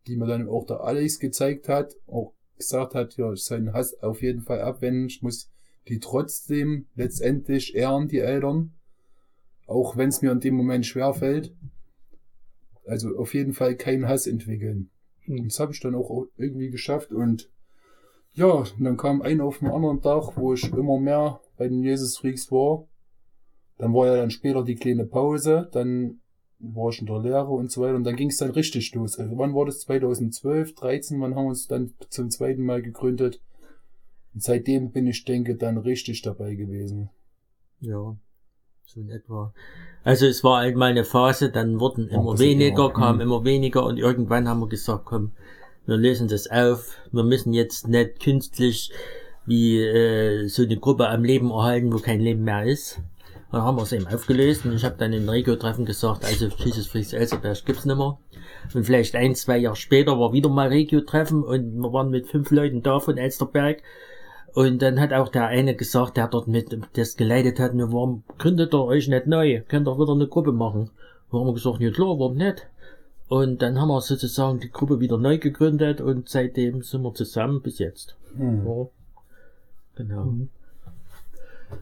[0.07, 3.73] Die mir dann auch der Alex gezeigt hat, auch gesagt hat, ja, ich soll den
[3.73, 5.51] Hass auf jeden Fall abwenden, ich muss
[5.89, 8.73] die trotzdem letztendlich ehren, die Eltern.
[9.73, 11.55] Auch wenn es mir in dem Moment schwerfällt.
[12.87, 14.91] Also auf jeden Fall keinen Hass entwickeln.
[15.25, 15.41] Hm.
[15.41, 17.51] Und das habe ich dann auch irgendwie geschafft und
[18.35, 21.83] ja, und dann kam ein auf dem anderen Tag, wo ich immer mehr bei den
[21.83, 22.87] Jesus Freaks war.
[23.77, 26.21] Dann war ja dann später die kleine Pause, dann
[26.59, 29.19] war ich in der Lehre und so weiter und dann ging es dann richtig los.
[29.19, 29.81] Also wann war das?
[29.81, 33.43] 2012, 13, wann haben wir uns dann zum zweiten Mal gegründet?
[34.33, 37.11] Und seitdem bin ich, denke, dann richtig dabei gewesen.
[37.81, 38.17] Ja,
[38.87, 39.53] so in etwa.
[40.05, 43.23] Also es war einmal eine Phase, dann wurden Ja, immer weniger, kamen mhm.
[43.23, 45.33] immer weniger und irgendwann haben wir gesagt, komm,
[45.87, 46.97] wir lösen das auf.
[47.11, 48.93] Wir müssen jetzt nicht künstlich
[49.47, 53.01] wie äh, so eine Gruppe am Leben erhalten, wo kein Leben mehr ist.
[53.51, 56.87] Dann haben wir es eben aufgelöst und ich habe dann in Regio-Treffen gesagt, also Jesus
[56.87, 58.19] Freaks Elserberg gibt's nicht mehr.
[58.73, 62.51] Und vielleicht ein, zwei Jahre später war wieder mal Regio-Treffen und wir waren mit fünf
[62.51, 63.83] Leuten da von Elsterberg.
[64.55, 68.23] Und dann hat auch der eine gesagt, der dort mit das geleitet hat, ne, warum
[68.39, 69.63] gründet ihr euch nicht neu?
[69.69, 70.91] Könnt doch wieder eine Gruppe machen.
[71.31, 72.67] Da haben wir gesagt, ja klar, warum nicht?
[73.29, 77.63] Und dann haben wir sozusagen die Gruppe wieder neu gegründet und seitdem sind wir zusammen
[77.63, 78.15] bis jetzt.
[78.37, 78.67] Hm.
[78.67, 78.87] Ja.
[79.97, 80.25] Genau.
[80.25, 80.49] Mhm.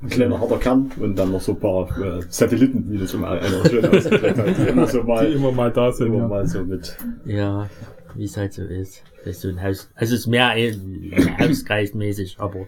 [0.02, 3.30] Ein kleiner harter Kern und dann noch so ein paar äh, Satelliten, wie das immer
[3.30, 6.06] einer schön ausgedrückt hat, die immer so Die mal, immer mal da sind.
[6.06, 6.28] immer Ja.
[6.28, 6.96] mal so mit.
[7.24, 7.68] Ja,
[8.16, 9.02] wie es halt so ist.
[9.24, 12.66] Das ist so ein Haus, also es ist mehr ein Hauskreismäßig, aber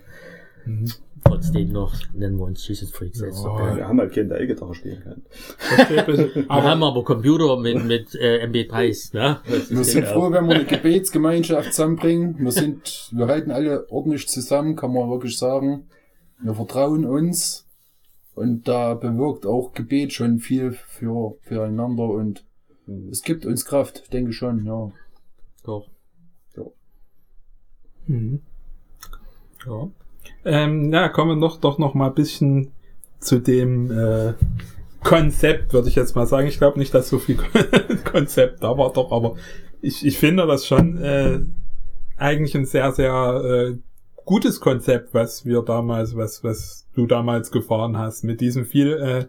[0.64, 0.92] Mhm.
[1.24, 3.18] trotzdem noch nennen wir uns Jesus Freaks.
[3.20, 3.26] Ja.
[3.26, 3.76] Elsterberg.
[3.78, 5.02] Wir haben halt keinen, der E-Gitarre spielen
[6.07, 6.37] bisschen.
[6.37, 9.40] Wir Aber haben aber Computer mit, mit äh, MP3s, ne?
[9.46, 12.37] Wir sind ja froh, wenn wir eine Gebetsgemeinschaft zusammenbringen.
[12.38, 15.88] Wir sind, wir halten alle ordentlich zusammen, kann man wirklich sagen.
[16.40, 17.66] Wir vertrauen uns
[18.37, 22.44] und da bewirkt auch Gebet schon viel für, füreinander und
[22.87, 23.09] Hm.
[23.11, 24.90] es gibt uns Kraft, denke schon, ja.
[25.64, 25.88] Doch.
[28.07, 28.40] Mhm.
[29.66, 29.88] Ja.
[30.44, 32.72] Ähm, ja, kommen wir noch doch noch mal ein bisschen
[33.20, 34.35] zu dem äh,
[35.05, 36.48] Konzept, würde ich jetzt mal sagen.
[36.48, 37.38] Ich glaube nicht, dass so viel
[38.05, 39.37] Konzept da war, doch, aber
[39.81, 41.40] ich, ich finde das schon äh,
[42.16, 43.79] eigentlich ein sehr, sehr äh,
[44.25, 49.25] gutes Konzept, was wir damals, was, was du damals gefahren hast, mit diesem viel, äh,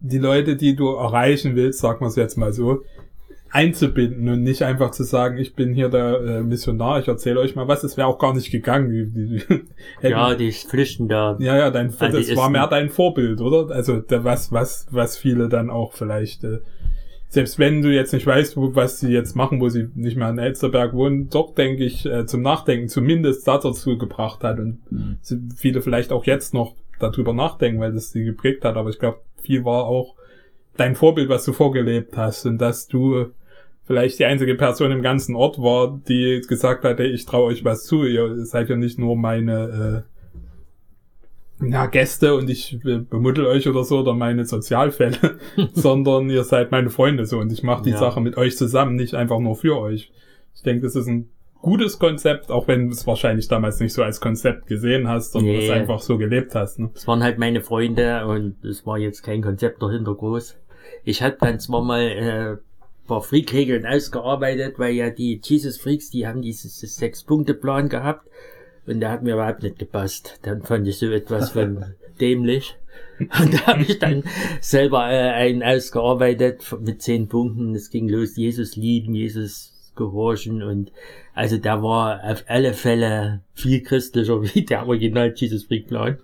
[0.00, 2.82] die Leute, die du erreichen willst, sagen wir es jetzt mal so,
[3.54, 7.54] einzubinden und nicht einfach zu sagen, ich bin hier der äh, Missionar, ich erzähle euch
[7.54, 8.90] mal was, das wäre auch gar nicht gegangen.
[8.90, 9.62] Die, die, die,
[10.08, 11.36] Ja, die flüchten da.
[11.38, 13.72] ja, ja, dein, die das war mehr dein Vorbild, oder?
[13.72, 16.58] Also der, was, was, was viele dann auch vielleicht, äh,
[17.28, 20.30] selbst wenn du jetzt nicht weißt, wo, was sie jetzt machen, wo sie nicht mehr
[20.30, 25.18] in Elsterberg wohnen, doch denke ich äh, zum Nachdenken zumindest dazu gebracht hat und Mhm.
[25.56, 28.76] viele vielleicht auch jetzt noch darüber nachdenken, weil das sie geprägt hat.
[28.76, 30.16] Aber ich glaube, viel war auch
[30.76, 33.26] dein Vorbild, was du vorgelebt hast und dass du
[33.86, 37.64] vielleicht die einzige Person im ganzen Ort war, die gesagt hat, ey, ich traue euch
[37.64, 38.04] was zu.
[38.04, 40.10] Ihr seid ja nicht nur meine äh,
[41.58, 45.38] na, Gäste und ich bemuddel euch oder so oder meine Sozialfälle,
[45.72, 47.98] sondern ihr seid meine Freunde so und ich mache die Ja.
[47.98, 50.10] Sache mit euch zusammen, nicht einfach nur für euch.
[50.54, 51.30] Ich denke, das ist ein
[51.62, 55.52] gutes Konzept, auch wenn du es wahrscheinlich damals nicht so als Konzept gesehen hast, sondern
[55.56, 55.64] Nee.
[55.64, 56.78] es einfach so gelebt hast.
[56.78, 56.90] Ne?
[56.92, 60.56] Das waren halt meine Freunde und es war jetzt kein Konzept dahinter groß.
[61.04, 62.56] Ich hatte dann zwar mal äh,
[63.06, 68.28] paar Freak-Regeln ausgearbeitet, weil ja die Jesus Freaks, die haben dieses Sechs-Punkte-Plan gehabt
[68.86, 70.38] und der hat mir überhaupt nicht gepasst.
[70.42, 71.84] Dann fand ich so etwas von
[72.20, 72.76] dämlich.
[73.18, 74.24] Und da habe ich dann
[74.60, 77.74] selber äh, einen ausgearbeitet mit zehn Punkten.
[77.74, 80.90] Es ging los, Jesus lieben, Jesus gehorchen und
[81.34, 86.18] also der war auf alle Fälle viel christlicher wie der Original Jesus Freak Plan.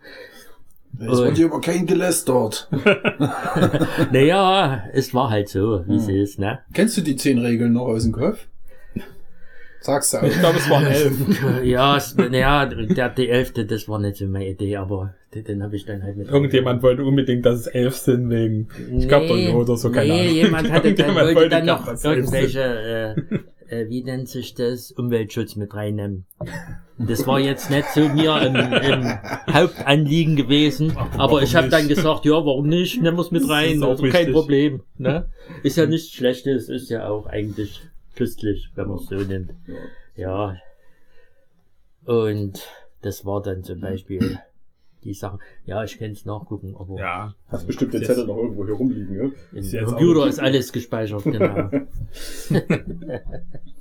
[0.99, 2.69] Es wird hier aber kein gelästert.
[4.13, 6.15] Naja, es war halt so, wie es Hm.
[6.17, 6.61] ist, ne?
[6.75, 8.47] Kennst du die zehn Regeln noch aus dem Kopf?
[9.83, 10.23] Sagst du auch.
[10.25, 11.13] Ich glaube, es waren elf.
[11.65, 15.63] Ja, es- naja, der, die elfte, das war nicht so meine Idee, aber den, den
[15.63, 16.29] habe ich dann halt mit.
[16.29, 20.21] Irgendjemand wollte unbedingt, dass es elf sind wegen ich glaub doch oder so, keine nee,
[20.21, 20.35] Ahnung.
[20.35, 23.15] jemand hatte dann, Irgendjemand wollte dann noch es irgendwelche,
[23.71, 26.27] äh, äh, wie nennt sich das, Umweltschutz mit reinnehmen.
[27.07, 31.89] Das war jetzt nicht so mir im, im Hauptanliegen gewesen, Ach, aber ich habe dann
[31.89, 34.33] gesagt, ja, warum nicht, nehmen wir's mit Das rein, also kein wichtig.
[34.35, 34.83] Problem.
[34.99, 35.29] Ne?
[35.63, 37.81] Ist ja nichts Schlechtes, ist ja auch eigentlich
[38.17, 39.53] christlich, wenn man es so nimmt.
[40.15, 40.57] Ja.
[42.05, 42.61] Und
[43.03, 44.39] das war dann zum Beispiel
[45.05, 45.39] die Sachen.
[45.65, 48.75] Ja, ich kann es nachgucken, aber Ja, Hast bestimmt den Jetzt- Zettel noch irgendwo hier
[48.75, 49.33] rumliegen, ne?
[49.53, 51.71] im Computer ist alles gespeichert, genau.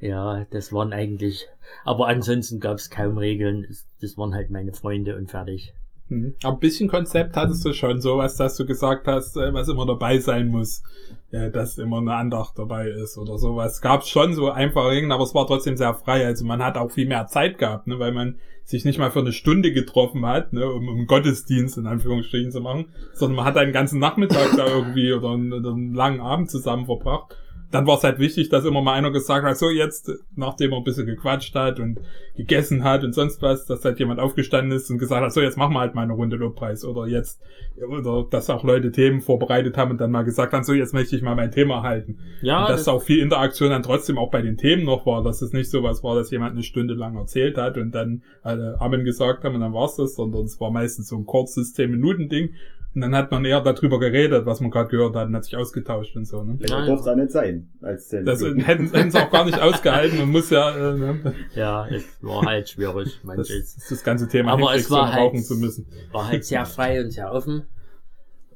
[0.00, 1.46] ja, das waren eigentlich.
[1.84, 3.64] Aber ansonsten gab es kaum Regeln.
[3.68, 5.72] Es- Das waren halt meine Freunde und fertig.
[6.08, 6.34] Mhm.
[6.42, 9.86] Aber ein bisschen Konzept hattest du schon, sowas, dass du gesagt hast, äh, was immer
[9.86, 10.82] dabei sein muss,
[11.30, 13.80] ja, dass immer eine Andacht dabei ist oder sowas.
[13.80, 16.26] Gab's schon so einfache Regeln, aber es war trotzdem sehr frei.
[16.26, 19.20] Also man hat auch viel mehr Zeit gehabt, ne, weil man sich nicht mal für
[19.20, 23.56] eine Stunde getroffen hat, ne, um, um Gottesdienst in Anführungsstrichen zu machen, sondern man hat
[23.56, 27.36] einen ganzen Nachmittag da irgendwie oder einen, oder einen langen Abend zusammen verbracht
[27.72, 30.78] dann war es halt wichtig, dass immer mal einer gesagt hat, so jetzt, nachdem er
[30.78, 31.98] ein bisschen gequatscht hat und
[32.36, 35.56] gegessen hat und sonst was, dass halt jemand aufgestanden ist und gesagt hat, so jetzt
[35.56, 37.40] machen wir halt mal eine Runde Lobpreis oder jetzt,
[37.88, 41.16] oder dass auch Leute Themen vorbereitet haben und dann mal gesagt haben, so jetzt möchte
[41.16, 42.18] ich mal mein Thema halten.
[42.42, 45.22] Ja, und dass das, auch viel Interaktion dann trotzdem auch bei den Themen noch war,
[45.22, 48.22] dass es nicht so was war, dass jemand eine Stunde lang erzählt hat und dann
[48.42, 51.74] alle Amen gesagt haben und dann war's das, sondern es war meistens so ein kurzes
[51.74, 52.50] 10-Minuten-Ding
[52.94, 55.56] und dann hat man eher darüber geredet, was man gerade gehört hat und hat sich
[55.56, 56.42] ausgetauscht und so.
[56.44, 56.56] Ne?
[56.60, 60.18] Länger Ja, durfte es nicht sein, als 10 Das hätten, sie auch gar nicht ausgehalten.
[60.18, 61.34] Man muss ja, äh, ne?
[61.54, 63.50] ja, es war halt schwierig, das, manches.
[63.50, 65.86] ist das ganze Thema Aber hinkriegst, es war halt- rauchen zu müssen.
[66.12, 67.64] War halt sehr frei und sehr offen.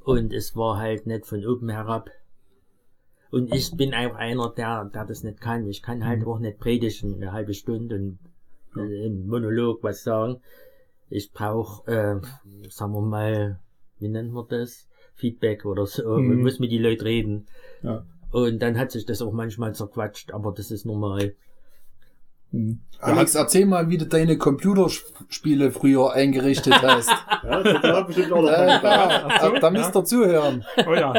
[0.04, 2.10] Und es war halt nicht von oben herab.
[3.30, 5.66] Und ich bin auch einer, der, der das nicht kann.
[5.66, 8.18] Ich kann halt auch nicht predigen eine halbe Stunde und
[8.76, 10.40] äh, im Monolog was sagen.
[11.08, 12.20] Ich brauche, äh,
[12.70, 13.58] sagen wir mal,
[13.98, 14.88] wie nennt man das?
[15.14, 16.02] Feedback oder so.
[16.18, 16.30] Mhm.
[16.30, 17.46] Und muss mit die Leute reden.
[17.82, 18.04] Ja.
[18.30, 21.34] Und dann hat sich das auch manchmal zerquatscht, aber das ist normal.
[22.50, 22.80] Hm.
[23.00, 27.10] Alex, erzähl mal, wie du deine Computerspiele früher eingerichtet hast.
[27.46, 30.64] Ja, das hat bestimmt auch noch äh, ja, so, da, da müsst ihr zuhören.
[30.84, 31.14] Oh ja.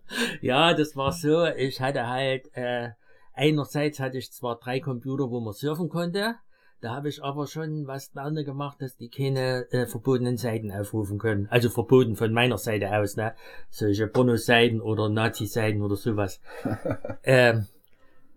[0.42, 1.46] Ja, das war so.
[1.46, 2.90] Ich hatte halt, äh,
[3.32, 6.34] einerseits hatte ich zwar drei Computer, wo man surfen konnte.
[6.80, 11.18] Da habe ich aber schon was gerne gemacht, dass die keine äh, verbotenen Seiten aufrufen
[11.18, 11.46] können.
[11.50, 13.34] Also verboten von meiner Seite aus, ne?
[13.68, 16.40] Solche Porno-Seiten oder Nazi-Seiten oder sowas.
[17.24, 17.66] ähm,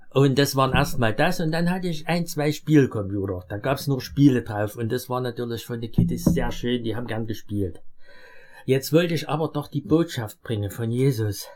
[0.10, 3.46] und das waren erstmal das und dann hatte ich ein, zwei Spielcomputer.
[3.48, 6.96] Da gab's nur Spiele drauf und das war natürlich von den Kiddies sehr schön, die
[6.96, 7.82] haben gern gespielt.
[8.66, 11.48] Jetzt wollte ich aber doch die Botschaft bringen von Jesus.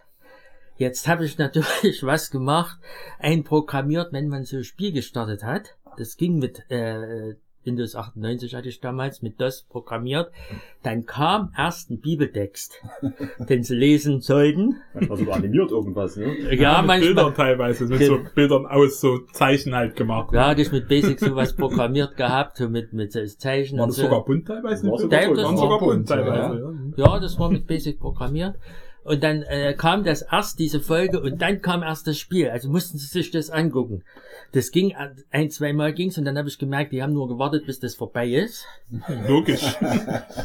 [0.78, 2.80] Jetzt habe ich natürlich was gemacht,
[3.20, 5.77] einprogrammiert, wenn man so ein Spiel gestartet hat.
[5.98, 7.36] Das ging mit äh,
[7.68, 10.32] Windows 98 hatte ich damals mit DOS programmiert.
[10.84, 12.82] Dann kam erst ein Bibeltext,
[13.50, 14.78] den sie lesen sollten.
[14.94, 16.56] Das war sogar animiert irgendwas, ne?
[16.56, 17.00] Ja, mit manchmal.
[17.00, 20.34] Bildern teilweise, mit so Bildern aus so Zeichen halt gemacht.
[20.34, 23.90] Ja, hatte ich mit Basic sowas programmiert gehabt, so mit, mit so Zeichen War und
[23.90, 24.04] das so.
[24.04, 24.90] sogar bunt teilweise?
[24.90, 27.06] War sogar das sogar war bunt, teilweise, ja.
[27.06, 28.56] Ja, das war mit Basic programmiert.
[29.08, 32.50] Und dann äh, kam das erst, diese Folge, und dann kam erst das Spiel.
[32.50, 34.04] Also mussten sie sich das angucken.
[34.52, 34.96] Das ging
[35.32, 37.96] ein, zwei Mal ging's und dann habe ich gemerkt, die haben nur gewartet, bis das
[37.96, 38.66] vorbei ist.
[39.28, 39.64] Logisch.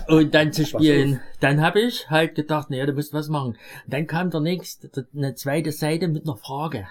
[0.07, 1.19] Und dann zu spielen.
[1.41, 3.59] Dann habe ich halt gedacht, naja, du musst was machen.
[3.89, 6.87] Dann kam der nächste, eine zweite Seite mit einer Frage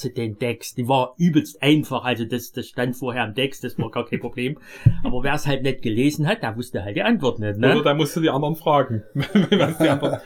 [0.00, 0.76] zu den Text.
[0.78, 2.04] Die war übelst einfach.
[2.04, 4.58] Also das, das stand vorher im Text, das war gar kein Problem.
[5.04, 7.58] Aber wer es halt nicht gelesen hat, der wusste halt die Antwort nicht.
[7.58, 7.82] Oder Ne?
[7.82, 9.02] da musst du die anderen fragen.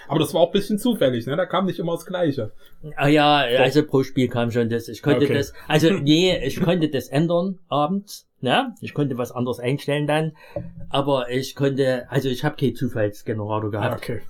[0.09, 1.37] Aber das war auch ein bisschen zufällig, ne?
[1.37, 2.53] Da kam nicht immer das Gleiche.
[2.97, 4.89] Ah ja, also pro Spiel kam schon das.
[4.89, 5.35] Ich konnte Okay.
[5.35, 8.29] das, also nee, ich konnte das ändern abends.
[8.41, 8.75] Ne?
[8.83, 10.33] Ich konnte was anderes einstellen dann.
[10.91, 13.97] Aber ich konnte, also ich habe keinen Zufallsgenerator gehabt.
[14.03, 14.21] okay.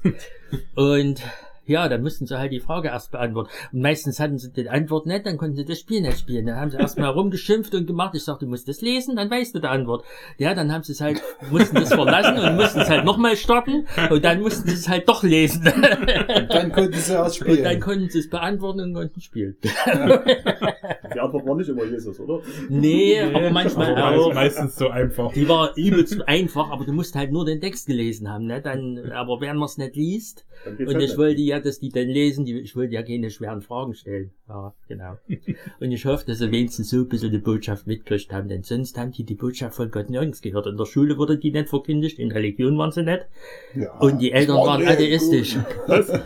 [0.76, 1.20] Und
[1.66, 3.50] ja, dann mussten sie halt die Frage erst beantworten.
[3.72, 6.46] Und meistens hatten sie die Antwort nicht, dann konnten sie das Spiel nicht spielen.
[6.46, 8.14] Dann haben sie erstmal rumgeschimpft und gemacht.
[8.14, 10.04] Ich sagte, du musst das lesen, dann weißt du die Antwort.
[10.38, 13.86] Ja, dann haben sie es halt, mussten das verlassen und mussten es halt nochmal starten
[14.10, 15.66] und dann mussten sie es halt doch lesen.
[15.66, 17.80] Und dann konnten sie erst Und dann spielen.
[17.80, 19.56] konnten sie es beantworten und konnten spielen.
[19.62, 22.40] Die Antwort war nicht immer Jesus, oder?
[22.68, 24.34] Nee, aber manchmal Aber auch.
[24.34, 25.32] meistens so einfach.
[25.32, 28.60] Die war übelst einfach, aber du musst halt nur den Text gelesen haben, ne?
[28.60, 31.18] Dann, aber wenn man es nicht liest, und halt ich nicht.
[31.18, 34.30] wollte ja, dass die dann lesen, die, ich wollte ja keine schweren Fragen stellen.
[34.48, 35.18] Ja, genau.
[35.80, 38.98] Und ich hoffe, dass sie wenigstens so ein bisschen die Botschaft mitgekriegt haben, denn sonst
[38.98, 40.66] haben die die Botschaft von Gott nirgends gehört.
[40.66, 43.26] In der Schule wurde die nicht verkündigt, in Religion waren sie nicht.
[43.74, 45.56] Ja, Und die Eltern war waren atheistisch.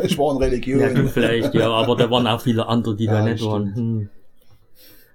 [0.02, 0.80] Ich war in Religion.
[0.80, 3.74] Ja, du vielleicht, ja, aber da waren auch viele andere, die da Ja, nicht waren.
[3.74, 4.08] Hm.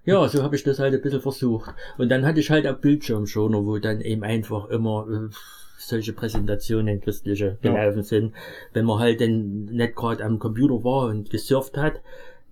[0.05, 1.73] Ja, so habe ich das halt ein bisschen versucht.
[1.97, 5.33] Und dann hatte ich halt auch Bildschirmschoner, wo dann eben einfach immer äh,
[5.77, 7.71] solche Präsentationen christliche Ja.
[7.71, 8.33] gelaufen sind.
[8.73, 12.01] Wenn man halt dann nicht gerade am Computer war und gesurft hat,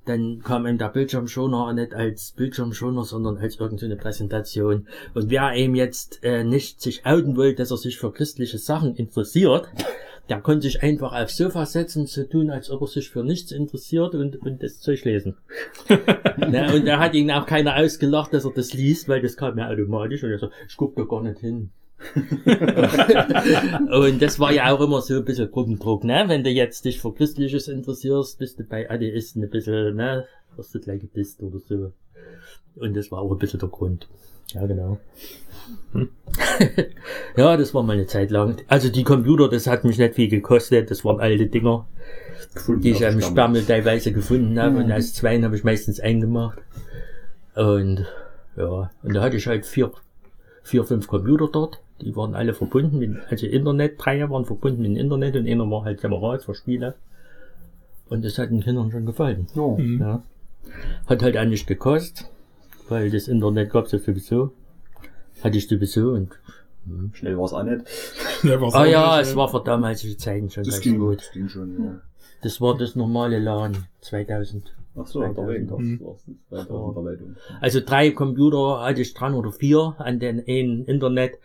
[0.06, 4.88] dann kam ihm der Bildschirmschoner nicht als Bildschirmschoner, sondern als irgendeine Präsentation.
[5.14, 8.96] Und wer eben jetzt äh, nicht sich outen wollte, dass er sich für christliche Sachen
[8.96, 9.70] interessiert,
[10.30, 13.52] der konnte sich einfach aufs Sofa setzen, so tun, als ob er sich für nichts
[13.52, 15.36] interessiert und, und das Zeug lesen.
[16.38, 19.58] ne, und da hat ihn auch keiner ausgelacht, dass er das liest, weil das kam
[19.58, 21.70] ja automatisch und er so, ich guck da gar nicht hin.
[23.92, 26.24] und das war ja auch immer so ein bisschen Gruppendruck, ne?
[26.28, 30.26] Wenn du jetzt dich für Christliches interessierst, bist du bei Atheisten ein bisschen, ne?
[30.56, 31.94] Wirst du gleich gedisst oder so.
[32.76, 34.08] Und das war auch ein bisschen der Grund.
[34.54, 34.98] Ja, genau.
[35.94, 36.10] Hm.
[37.38, 38.58] ja, das war mal eine Zeit lang.
[38.68, 40.92] Also die Computer, das hat mich nicht viel gekostet.
[40.92, 41.88] Das waren alte Dinger,
[42.54, 44.78] Gefunden die ich am Sperrmüll teilweise gefunden habe.
[44.78, 44.92] Und Mhm.
[44.92, 46.60] als Zweien habe ich meistens eingemacht.
[47.56, 48.06] Und
[48.58, 49.92] ja, und da hatte ich halt vier,
[50.64, 51.80] vier, fünf Computer dort.
[52.02, 55.70] Die waren alle verbunden mit, also Internet, drei waren verbunden mit dem Internet und einer
[55.70, 56.96] war halt separat für Spiele.
[58.10, 59.48] Und das hat den Kindern schon gefallen.
[59.56, 59.68] Ja.
[59.68, 60.00] Mhm.
[60.00, 60.24] Ja.
[61.08, 62.30] Hat halt auch nicht gekostet,
[62.90, 64.52] weil das Internet gab's ja sowieso.
[65.44, 66.32] Hatte ich sowieso und.
[67.14, 67.86] Schnell war es auch nicht.
[68.44, 71.20] War's Ah auch ja, nicht, es war für damalige Zeiten schon Das ganz ging, gut.
[71.20, 72.02] das ging schon, ja.
[72.42, 74.74] Das war das normale LAN 2000.
[74.98, 77.38] Ach so, der Wegen, das Mhm.
[77.62, 81.38] Also drei Computer hatte ich dran oder vier an den einen Internet,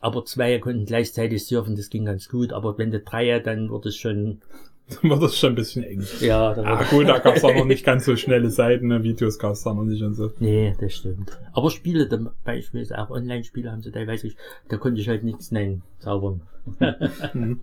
[0.00, 2.52] aber zwei konnten gleichzeitig surfen, das ging ganz gut.
[2.52, 4.40] Aber wenn du drei, dann wird es schon,
[5.02, 6.04] war das schon ein bisschen eng.
[6.20, 9.02] ja, dann Ah, wird gut, da gab's auch noch nicht ganz so schnelle Seiten, ne?
[9.02, 10.30] Videos gab's da noch nicht und so.
[10.38, 11.36] Nee, das stimmt.
[11.52, 14.30] Aber Spiele, zum Beispiel auch Online-Spiele haben sie teilweise,
[14.68, 16.42] da konnte ich halt nichts nein zaubern.
[17.34, 17.60] Mhm.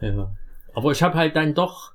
[0.00, 0.34] Ja.
[0.74, 1.92] Aber ich habe halt dann doch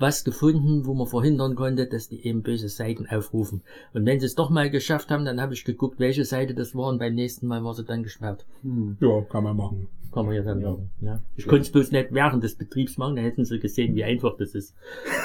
[0.00, 3.62] was gefunden, wo man verhindern konnte, dass die eben böse Seiten aufrufen.
[3.92, 6.74] Und wenn sie es doch mal geschafft haben, dann habe ich geguckt, welche Seite das
[6.74, 8.46] war und beim nächsten Mal war sie dann gesperrt.
[8.62, 8.96] Hm.
[9.00, 9.88] Ja, kann man machen.
[10.12, 10.70] Kann man ja dann Ja.
[10.70, 10.90] machen.
[11.00, 11.22] Ja.
[11.36, 14.36] Ich konnte es bloß nicht während des Betriebs machen, da hätten sie gesehen, wie einfach
[14.38, 14.74] das ist,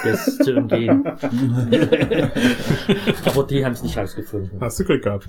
[0.04, 1.04] das zu umgehen.
[3.24, 4.60] Aber die haben es nicht rausgefunden.
[4.60, 5.28] Hast du Glück gehabt.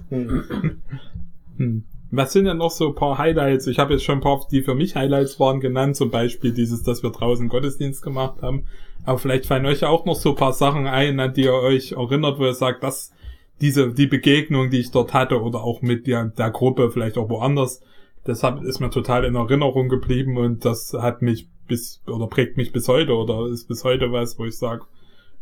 [1.58, 1.84] Hm.
[2.12, 3.68] Was sind denn noch so ein paar Highlights?
[3.68, 5.96] Ich habe jetzt schon ein paar, die für mich Highlights waren, genannt.
[5.96, 8.66] Zum Beispiel dieses, dass wir draußen Gottesdienst gemacht haben.
[9.06, 11.94] Aber vielleicht fallen euch ja auch noch so paar Sachen ein, an die ihr euch
[11.94, 13.14] erinnert, wo ihr sagt, dass
[13.62, 17.30] diese, die Begegnung, die ich dort hatte oder auch mit der, der Gruppe, vielleicht auch
[17.30, 17.82] woanders,
[18.24, 22.58] das hat, ist mir total in Erinnerung geblieben und das hat mich bis, oder prägt
[22.58, 24.84] mich bis heute oder ist bis heute was, wo ich sage,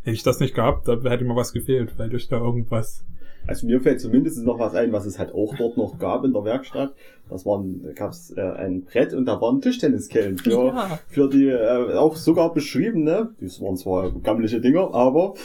[0.03, 3.03] hätte ich das nicht gehabt, da hätte mir was gefehlt, weil durch da irgendwas
[3.47, 6.33] Also mir fällt zumindest noch was ein, was es halt auch dort noch gab in
[6.33, 6.93] der Werkstatt.
[7.29, 10.99] Das waren, da gab es äh, ein Brett und da waren Tischtenniskellen für, Ja.
[11.07, 13.33] für die äh, auch sogar beschriebene.
[13.39, 15.35] Das waren zwar gammelige Dinger, aber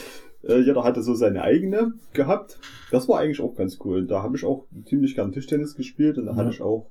[0.43, 2.59] äh, jeder hatte so seine eigene gehabt.
[2.89, 4.07] Das war eigentlich auch ganz cool.
[4.07, 6.87] Da habe ich auch ziemlich gern Tischtennis gespielt und da hatte ich auch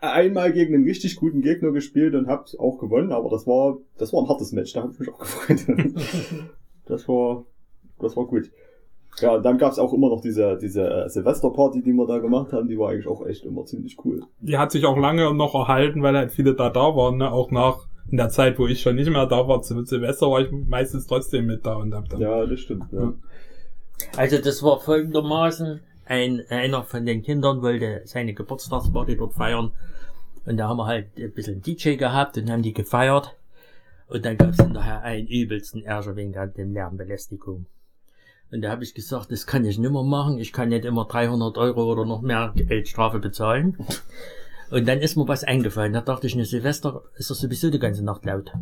[0.00, 4.12] einmal gegen einen richtig guten Gegner gespielt und habe auch gewonnen, aber das war das
[4.12, 5.60] war ein hartes Match, da habe ich mich auch gefreut.
[6.86, 7.44] das war
[8.00, 8.50] das war gut.
[9.20, 12.52] Ja, und dann gab's auch immer noch diese, diese äh, Silvesterparty, die wir da gemacht
[12.52, 14.22] haben, die war eigentlich auch echt immer ziemlich cool.
[14.40, 17.30] die hat sich auch lange noch erhalten, weil halt viele da da waren, ne?
[17.30, 20.40] auch nach in der Zeit, wo ich schon nicht mehr da war, zu Silvester war
[20.40, 22.20] ich meistens trotzdem mit da und hab dann.
[22.20, 22.84] Ja, das stimmt.
[22.92, 23.12] Ja.
[24.16, 29.72] Also das war folgendermaßen, ein, einer von den Kindern wollte seine Geburtstagsparty dort feiern
[30.44, 33.36] und da haben wir halt ein bisschen DJ gehabt und haben die gefeiert
[34.08, 37.66] und dann gab es hinterher einen übelsten Ärger wegen der dem Lärmbelästigung.
[38.52, 41.56] Und da habe ich gesagt, das kann ich nimmer machen, ich kann nicht immer 300
[41.56, 43.78] Euro oder noch mehr Geldstrafe bezahlen.
[44.70, 47.78] Und dann ist mir was eingefallen, da dachte ich, ne Silvester ist doch sowieso die
[47.78, 48.52] ganze Nacht laut.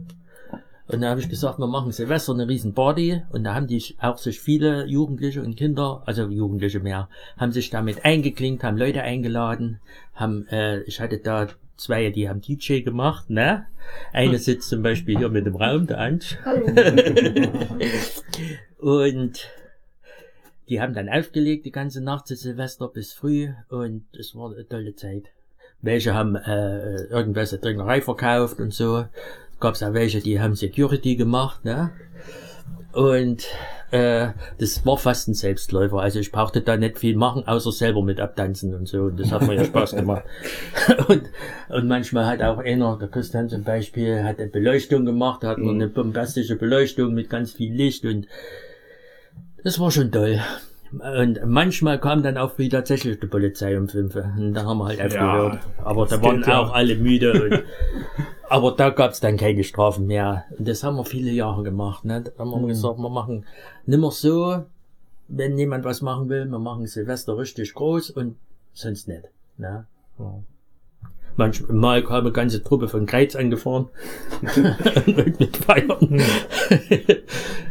[0.86, 3.82] Und da habe ich gesagt, wir machen Silvester eine riesen Party und da haben die
[4.00, 9.02] auch sich viele Jugendliche und Kinder, also Jugendliche mehr, haben sich damit eingeklinkt, haben Leute
[9.02, 9.80] eingeladen,
[10.14, 13.66] haben, äh, ich hatte da zwei, die haben DJ gemacht, ne?
[14.12, 16.36] Eine sitzt zum Beispiel hier mit dem Raum, der Ansch.
[18.78, 19.48] und
[20.70, 24.66] die haben dann aufgelegt die ganze Nacht zu Silvester bis früh und es war eine
[24.66, 25.24] tolle Zeit.
[25.82, 29.04] Welche haben äh, irgendwelche Trinkerei verkauft und so.
[29.58, 31.90] Gab's auch welche, die haben Security gemacht, ne?
[32.92, 33.46] Und
[33.90, 35.98] äh, das war fast ein Selbstläufer.
[35.98, 39.02] Also ich brauchte da nicht viel machen, außer selber mit abtanzen und so.
[39.04, 40.24] Und das hat mir ja Spaß gemacht.
[41.08, 41.22] und,
[41.68, 45.76] und manchmal hat auch einer, der Christian zum Beispiel, hat eine Beleuchtung gemacht, hat man
[45.76, 48.26] eine bombastische Beleuchtung mit ganz viel Licht und
[49.64, 50.40] das war schon toll.
[50.92, 54.16] Und manchmal kam dann auch wie tatsächlich die Polizei um fünf.
[54.16, 55.60] Und da haben wir halt aufgehört.
[55.84, 56.60] aber da waren ja.
[56.60, 57.32] auch alle müde.
[57.44, 57.62] Und,
[58.48, 60.44] aber da gab's dann keine Strafen mehr.
[60.58, 62.04] Und das haben wir viele Jahre gemacht.
[62.04, 62.22] Ne?
[62.22, 63.46] Da haben wir gesagt, wir machen
[63.86, 64.64] nimmer so,
[65.28, 68.36] wenn jemand was machen will, wir machen Silvester richtig groß und
[68.72, 69.28] sonst nicht.
[69.58, 69.86] Ne?
[70.18, 70.42] Ja.
[71.36, 73.88] Manchmal kam eine ganze Truppe von Kreiz angefahren
[75.38, 76.22] mit Feiern.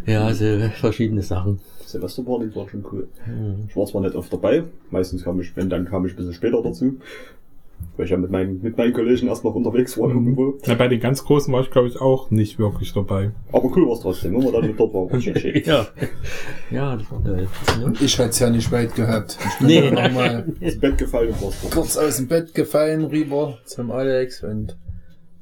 [0.05, 1.59] ja, so verschiedene Sachen.
[1.85, 3.07] Silvesterparty war schon cool.
[3.25, 3.65] Hm.
[3.67, 6.33] Ich war zwar nicht oft dabei, meistens kam ich, wenn dann kam ich ein bisschen
[6.33, 6.97] später dazu.
[7.97, 10.57] Weil ich ja mit meinen, mit meinen Kollegen erst noch unterwegs war irgendwo.
[10.65, 13.31] Ja, bei den ganz Großen war ich, glaube ich, auch nicht wirklich dabei.
[13.51, 15.61] Aber cool war es trotzdem, wenn man dann mit dort war, war schon schön.
[15.65, 15.85] Ja.
[16.71, 17.47] ja, das war toll.
[17.77, 17.85] Ne?
[17.85, 19.37] Und ich hätte es ja nicht weit gehabt.
[19.45, 19.91] Ich bin Nee.
[19.91, 24.77] nochmal Ins Bett gefallen und kurz aus dem Bett gefallen rüber zum Alex und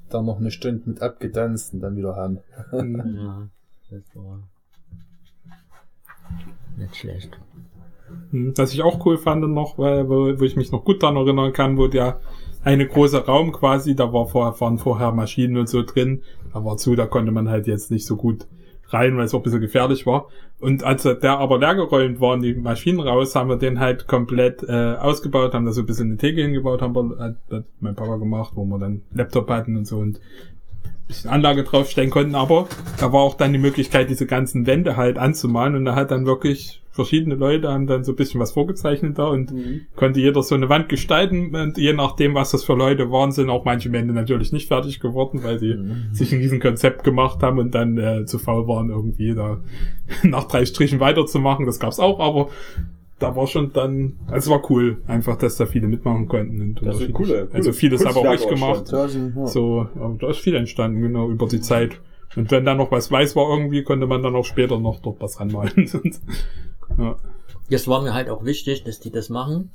[0.09, 2.39] dann noch eine Stunde mit abgetanzt und dann wieder heim.
[2.71, 3.47] Ja,
[3.91, 4.39] das war
[6.77, 7.37] nicht schlecht.
[8.31, 11.17] Hm, Was ich auch cool fand noch, weil, wo, wo ich mich noch gut daran
[11.17, 12.19] erinnern kann, wo der
[12.63, 16.21] eine große Raum quasi, da war vorher, waren vorher Maschinen und so drin,
[16.53, 18.47] da war zu, da konnte man halt jetzt nicht so gut
[18.89, 20.27] rein, weil es auch ein bisschen gefährlich war.
[20.59, 24.63] Und als der aber leergeräumt war und die Maschinen raus, haben wir den halt komplett
[24.63, 27.95] äh, ausgebaut, haben da so ein bisschen eine Theke hingebaut, haben wir, hat, hat mein
[27.95, 30.19] Papa gemacht, wo wir dann Laptop hatten und so und
[31.07, 32.67] bisschen Anlage draufstellen konnten, aber
[32.99, 36.25] da war auch dann die Möglichkeit, diese ganzen Wände halt anzumalen und da hat dann
[36.25, 39.53] wirklich verschiedene Leute haben dann so ein bisschen was vorgezeichnet da und
[39.95, 43.51] konnte jeder so eine Wand gestalten und je nachdem, was das für Leute waren, sind
[43.51, 45.77] auch manche Wände natürlich nicht fertig geworden, weil sie
[46.11, 49.59] sich ein riesen Konzept gemacht haben und dann äh, zu faul waren, irgendwie da
[50.23, 51.67] nach drei Strichen weiterzumachen.
[51.67, 52.49] Das gab's auch, aber
[53.19, 56.61] da war schon dann, also es war cool, einfach, dass da viele mitmachen konnten.
[56.61, 58.91] Und Das sind coole- coole also vieles habe auch ich gemacht.
[58.91, 59.07] Ja.
[59.47, 61.99] So, aber da ist viel entstanden, genau, über die Zeit.
[62.35, 65.19] Und wenn da noch was weiß war irgendwie, konnte man dann auch später noch dort
[65.21, 65.89] was ranmalen.
[66.97, 67.15] ja.
[67.69, 69.71] Das war mir halt auch wichtig, dass die das machen,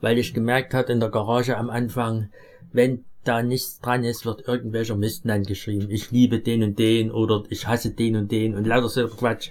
[0.00, 2.30] weil ich gemerkt hatte in der Garage am Anfang,
[2.72, 5.86] wenn da nichts dran ist, wird irgendwelcher Mist dann geschrieben.
[5.90, 9.50] Ich liebe den und den oder ich hasse den und den und lauter so Quatsch.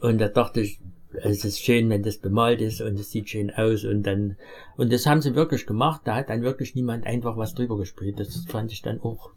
[0.00, 0.80] Und da dachte ich,
[1.22, 4.36] es ist schön, wenn das bemalt ist und es sieht schön aus und dann,
[4.76, 6.02] und das haben sie wirklich gemacht.
[6.04, 8.20] Da hat dann wirklich niemand einfach was drüber gespielt.
[8.20, 9.30] Das fand ich dann auch,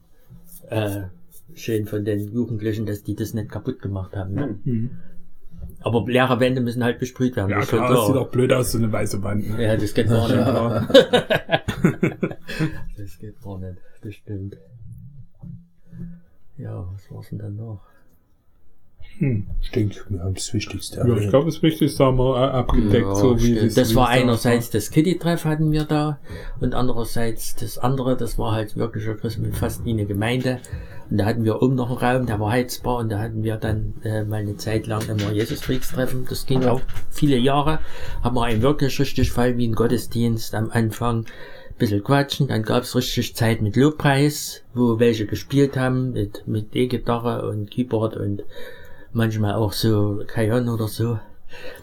[0.70, 1.04] äh,
[1.54, 4.34] schön von den Jugendlichen, dass die das nicht kaputt gemacht haben.
[4.34, 4.60] Ne?
[4.64, 4.90] Mhm.
[5.82, 7.52] Aber leere Wände müssen halt besprüht werden.
[7.52, 9.50] ja, das klar, das sieht auch blöd aus, so eine weiße Wand.
[9.50, 9.64] Ne?
[9.64, 10.38] ja, das geht gar nicht.
[12.98, 13.78] Das geht gar nicht.
[14.02, 14.58] Das stimmt.
[16.58, 17.82] Ja, was war's denn dann noch?
[19.20, 19.48] Hm.
[19.62, 23.16] Ich denke, wir haben das Wichtigste Ja, ich glaube, das Wichtigste haben wir äh, abgedeckt,
[23.18, 26.20] so wie das wie war einerseits das Kitty-Treff hatten wir da
[26.60, 29.16] und andererseits das andere, das war halt wirklich ja
[29.54, 30.60] fast wie eine Gemeinde.
[31.10, 33.56] Und da hatten wir oben noch einen Raum, der war heizbar und da hatten wir
[33.56, 36.26] dann äh, mal eine Zeit lang immer Jesus-Freaks-Treffen.
[36.30, 37.80] Das ging auch viele Jahre.
[38.24, 41.26] Haben wir einen wirklich richtig voll wie ein Gottesdienst am Anfang.
[41.78, 47.48] Bisschen quatschen, dann gab's richtig Zeit mit Lobpreis, wo welche gespielt haben, mit, mit E-Gitarre
[47.48, 48.44] und Keyboard und
[49.18, 51.20] manchmal auch so Kajon oder so.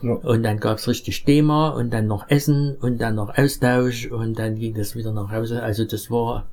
[0.02, 0.12] Ja.
[0.14, 4.58] Und dann gab's richtig Thema und dann noch Essen und dann noch Austausch und dann
[4.58, 5.62] ging das wieder nach Hause.
[5.62, 6.46] Also das war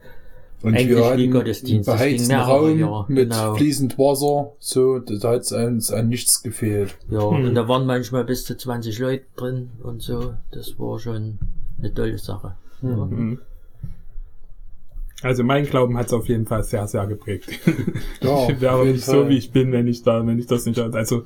[0.63, 3.55] Und Eigentlich wir wie Gottesdienst, einen das ging beheizten Raum Jahre, mit genau.
[3.55, 6.97] fließend Wasser, so, da hat uns an nichts gefehlt.
[7.09, 7.45] ja Hm.
[7.45, 10.33] und da waren manchmal bis zu 20 Leute drin und so.
[10.51, 11.39] Das war schon
[11.79, 12.55] eine tolle Sache.
[12.81, 13.07] Ja.
[15.23, 17.49] Also mein Glauben hat es auf jeden Fall sehr, sehr geprägt.
[18.21, 19.29] Ja, ich wäre nicht so, Fall.
[19.29, 21.23] wie ich bin, wenn ich da, wenn ich das nicht, also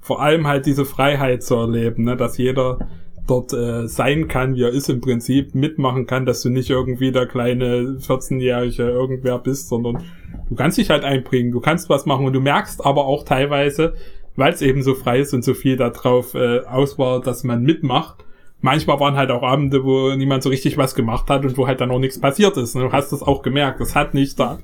[0.00, 2.78] vor allem halt diese Freiheit zu erleben, ne, dass jeder
[3.26, 7.12] dort äh, sein kann, wie er ist im Prinzip, mitmachen kann, dass du nicht irgendwie
[7.12, 10.02] der kleine 14-jährige irgendwer bist, sondern
[10.48, 13.94] du kannst dich halt einbringen, du kannst was machen und du merkst aber auch teilweise,
[14.36, 17.62] weil es eben so frei ist und so viel darauf äh, aus war, dass man
[17.62, 18.24] mitmacht.
[18.62, 21.80] Manchmal waren halt auch Abende, wo niemand so richtig was gemacht hat und wo halt
[21.80, 22.74] dann auch nichts passiert ist.
[22.74, 23.80] Du hast das auch gemerkt.
[23.80, 24.58] Das hat nicht da,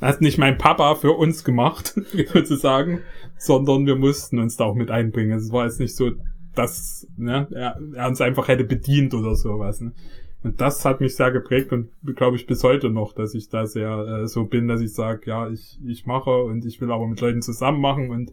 [0.00, 1.94] hat nicht mein Papa für uns gemacht,
[2.32, 3.00] sozusagen,
[3.36, 5.38] sondern wir mussten uns da auch mit einbringen.
[5.38, 6.12] Es war jetzt nicht so,
[6.54, 9.80] dass ne, er, er uns einfach hätte bedient oder sowas.
[9.80, 9.92] Ne?
[10.42, 13.66] Und das hat mich sehr geprägt und glaube ich bis heute noch, dass ich da
[13.66, 17.06] sehr äh, so bin, dass ich sage, ja, ich, ich mache und ich will aber
[17.06, 18.32] mit Leuten zusammen machen und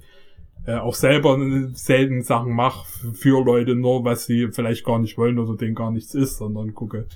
[0.66, 1.38] äh, auch selber
[1.74, 5.91] selten Sachen mache für Leute nur, was sie vielleicht gar nicht wollen oder denen gar
[5.91, 7.07] nichts ist, sondern gucke,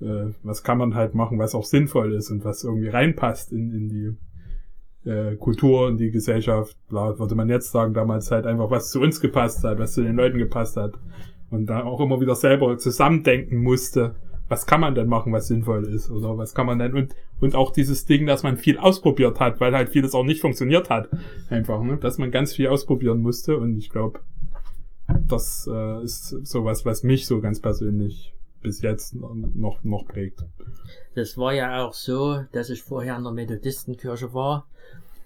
[0.00, 3.72] äh, was kann man halt machen, was auch sinnvoll ist und was irgendwie reinpasst in,
[3.72, 6.76] in die äh, Kultur und die Gesellschaft.
[6.88, 10.02] Klar, würde man jetzt sagen, damals halt einfach, was zu uns gepasst hat, was zu
[10.02, 10.94] den Leuten gepasst hat.
[11.50, 14.14] Und da auch immer wieder selber zusammendenken musste,
[14.52, 17.54] was kann man denn machen, was sinnvoll ist, oder was kann man denn, und, und
[17.54, 21.08] auch dieses Ding, dass man viel ausprobiert hat, weil halt vieles auch nicht funktioniert hat,
[21.48, 24.20] einfach, ne, dass man ganz viel ausprobieren musste, und ich glaube,
[25.26, 30.44] das äh, ist sowas, was mich so ganz persönlich bis jetzt noch, noch prägt.
[31.14, 34.68] Das war ja auch so, dass ich vorher in der Methodistenkirche war.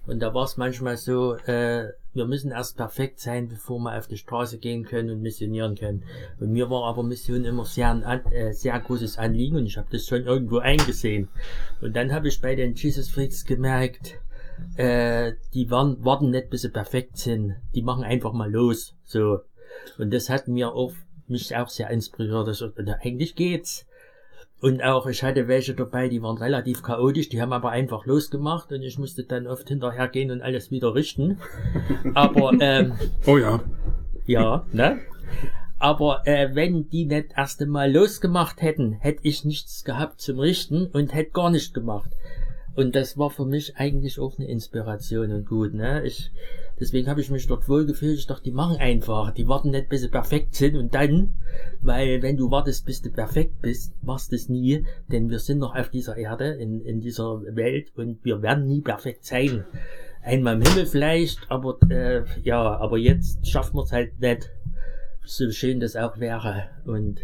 [0.06, 4.08] Und da war es manchmal so, äh, wir müssen erst perfekt sein, bevor wir auf
[4.08, 6.04] die Straße gehen können und missionieren können.
[6.40, 9.88] Und mir war aber Mission immer sehr ein äh, sehr großes Anliegen und ich habe
[9.90, 11.28] das schon irgendwo eingesehen.
[11.80, 14.18] Und dann habe ich bei den Jesus Freaks gemerkt,
[14.76, 17.56] äh, die waren, warten nicht, bis sie perfekt sind.
[17.74, 18.94] Die machen einfach mal los.
[19.04, 19.40] So.
[19.98, 20.92] Und das hat mir auch,
[21.28, 22.48] mich auch sehr inspiriert.
[22.48, 22.70] Also,
[23.02, 23.86] eigentlich geht's.
[24.60, 28.72] Und auch, ich hatte welche dabei, die waren relativ chaotisch, die haben aber einfach losgemacht
[28.72, 31.38] und ich musste dann oft hinterhergehen und alles wieder richten.
[32.14, 32.94] Aber, ähm,
[33.26, 33.60] Oh ja.
[34.26, 34.98] ja, ne?
[35.78, 40.86] Aber äh, wenn die nicht erst einmal losgemacht hätten, hätte ich nichts gehabt zum Richten
[40.86, 42.10] und hätte gar nicht gemacht.
[42.74, 46.02] Und das war für mich eigentlich auch eine Inspiration und gut, ne?
[46.04, 46.30] Ich
[46.78, 48.18] Deswegen habe ich mich dort wohl gefühlt.
[48.18, 49.32] Ich dachte, die machen einfach.
[49.32, 51.34] Die warten nicht, bis sie perfekt sind und dann,
[51.80, 55.58] weil wenn du wartest, bis du perfekt bist, machst du es nie, denn wir sind
[55.58, 59.64] noch auf dieser Erde, in, in dieser Welt und wir werden nie perfekt sein.
[60.22, 64.50] Einmal im Himmel vielleicht, aber äh, ja, aber jetzt schaffen wir es halt nicht,
[65.24, 66.64] so schön das auch wäre.
[66.84, 67.20] Und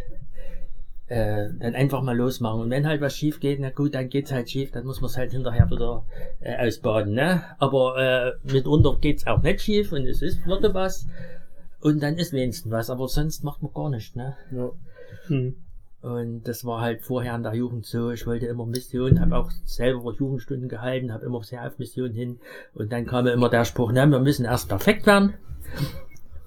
[1.13, 2.63] äh, dann einfach mal losmachen.
[2.63, 5.11] Und wenn halt was schief geht, na gut, dann geht's halt schief, dann muss man
[5.11, 6.05] es halt hinterher wieder
[6.41, 7.43] äh, ausbaden, ne?
[7.59, 11.07] Aber äh, mitunter geht's auch nicht schief und es ist, würde was.
[11.81, 14.37] Und dann ist wenigstens was, aber sonst macht man gar nichts, ne?
[14.53, 14.71] Ja.
[15.27, 15.57] Hm.
[16.01, 18.11] Und das war halt vorher in der Jugend so.
[18.11, 22.41] Ich wollte immer Mission, habe auch selber Jugendstunden gehalten, habe immer sehr auf Mission hin.
[22.75, 25.35] Und dann kam immer der Spruch, na, wir müssen erst perfekt werden.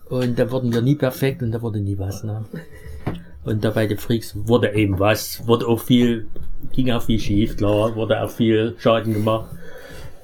[0.09, 2.45] Und da wurden wir nie perfekt und da wurde nie was, ne?
[3.45, 6.27] Und da bei den Freaks wurde eben was, wurde auch viel,
[6.73, 9.51] ging auch viel schief, klar, wurde auch viel Schaden gemacht.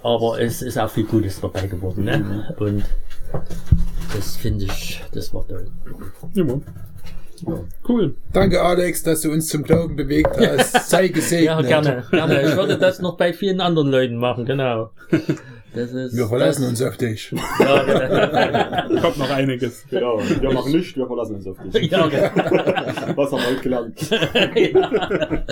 [0.04, 2.56] Aber es ist auch viel Gutes dabei geworden, ne?
[2.58, 2.84] Und
[4.16, 5.68] das finde ich, das war toll.
[6.34, 6.64] Ja, Mann.
[7.88, 8.16] Cool.
[8.34, 10.74] Danke, Alex, dass du uns zum Glauben bewegt hast.
[10.90, 11.46] Sei gesegnet.
[11.46, 12.42] Ja, gerne, gerne.
[12.44, 14.92] Ich würde das noch bei vielen anderen Leuten machen, genau.
[15.74, 17.32] Das ist, Wir verlassen das, uns auf dich.
[17.60, 17.84] Ja,
[18.90, 19.02] genau.
[19.02, 19.86] Kommt noch einiges.
[19.90, 21.90] Genau, wir machen nichts, wir verlassen uns auf dich.
[21.90, 22.24] ja, genau.
[23.16, 24.10] Was haben wir heute gelernt?
[24.12, 25.44] ja.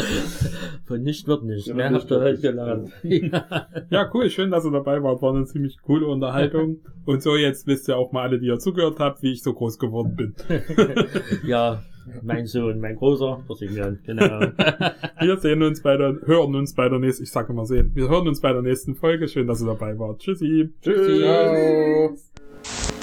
[0.86, 1.68] Von nicht wird nicht.
[1.68, 2.42] Ja, Mehr nicht habt ihr heute nicht.
[2.42, 2.92] gelernt.
[3.04, 3.68] Ja.
[3.90, 4.30] Ja, cool.
[4.30, 5.22] Schön, dass ihr dabei wart.
[5.22, 6.78] War eine ziemlich coole Unterhaltung.
[7.06, 9.54] Und so, jetzt wisst ihr auch mal alle, die ihr zugehört habt, wie ich so
[9.54, 10.36] groß geworden bin.
[11.46, 11.82] ja,
[12.22, 14.40] mein Sohn, mein Großer, der Simeon, genau.
[15.20, 18.10] Wir sehen uns bei der, hören uns bei der nächsten, ich sag immer sehen, wir
[18.10, 19.28] hören uns bei der nächsten Folge.
[19.28, 20.20] Schön, dass ihr dabei wart.
[20.20, 20.70] Tschüssi.
[20.82, 21.20] Tschüss.
[21.20, 22.99] Ciao.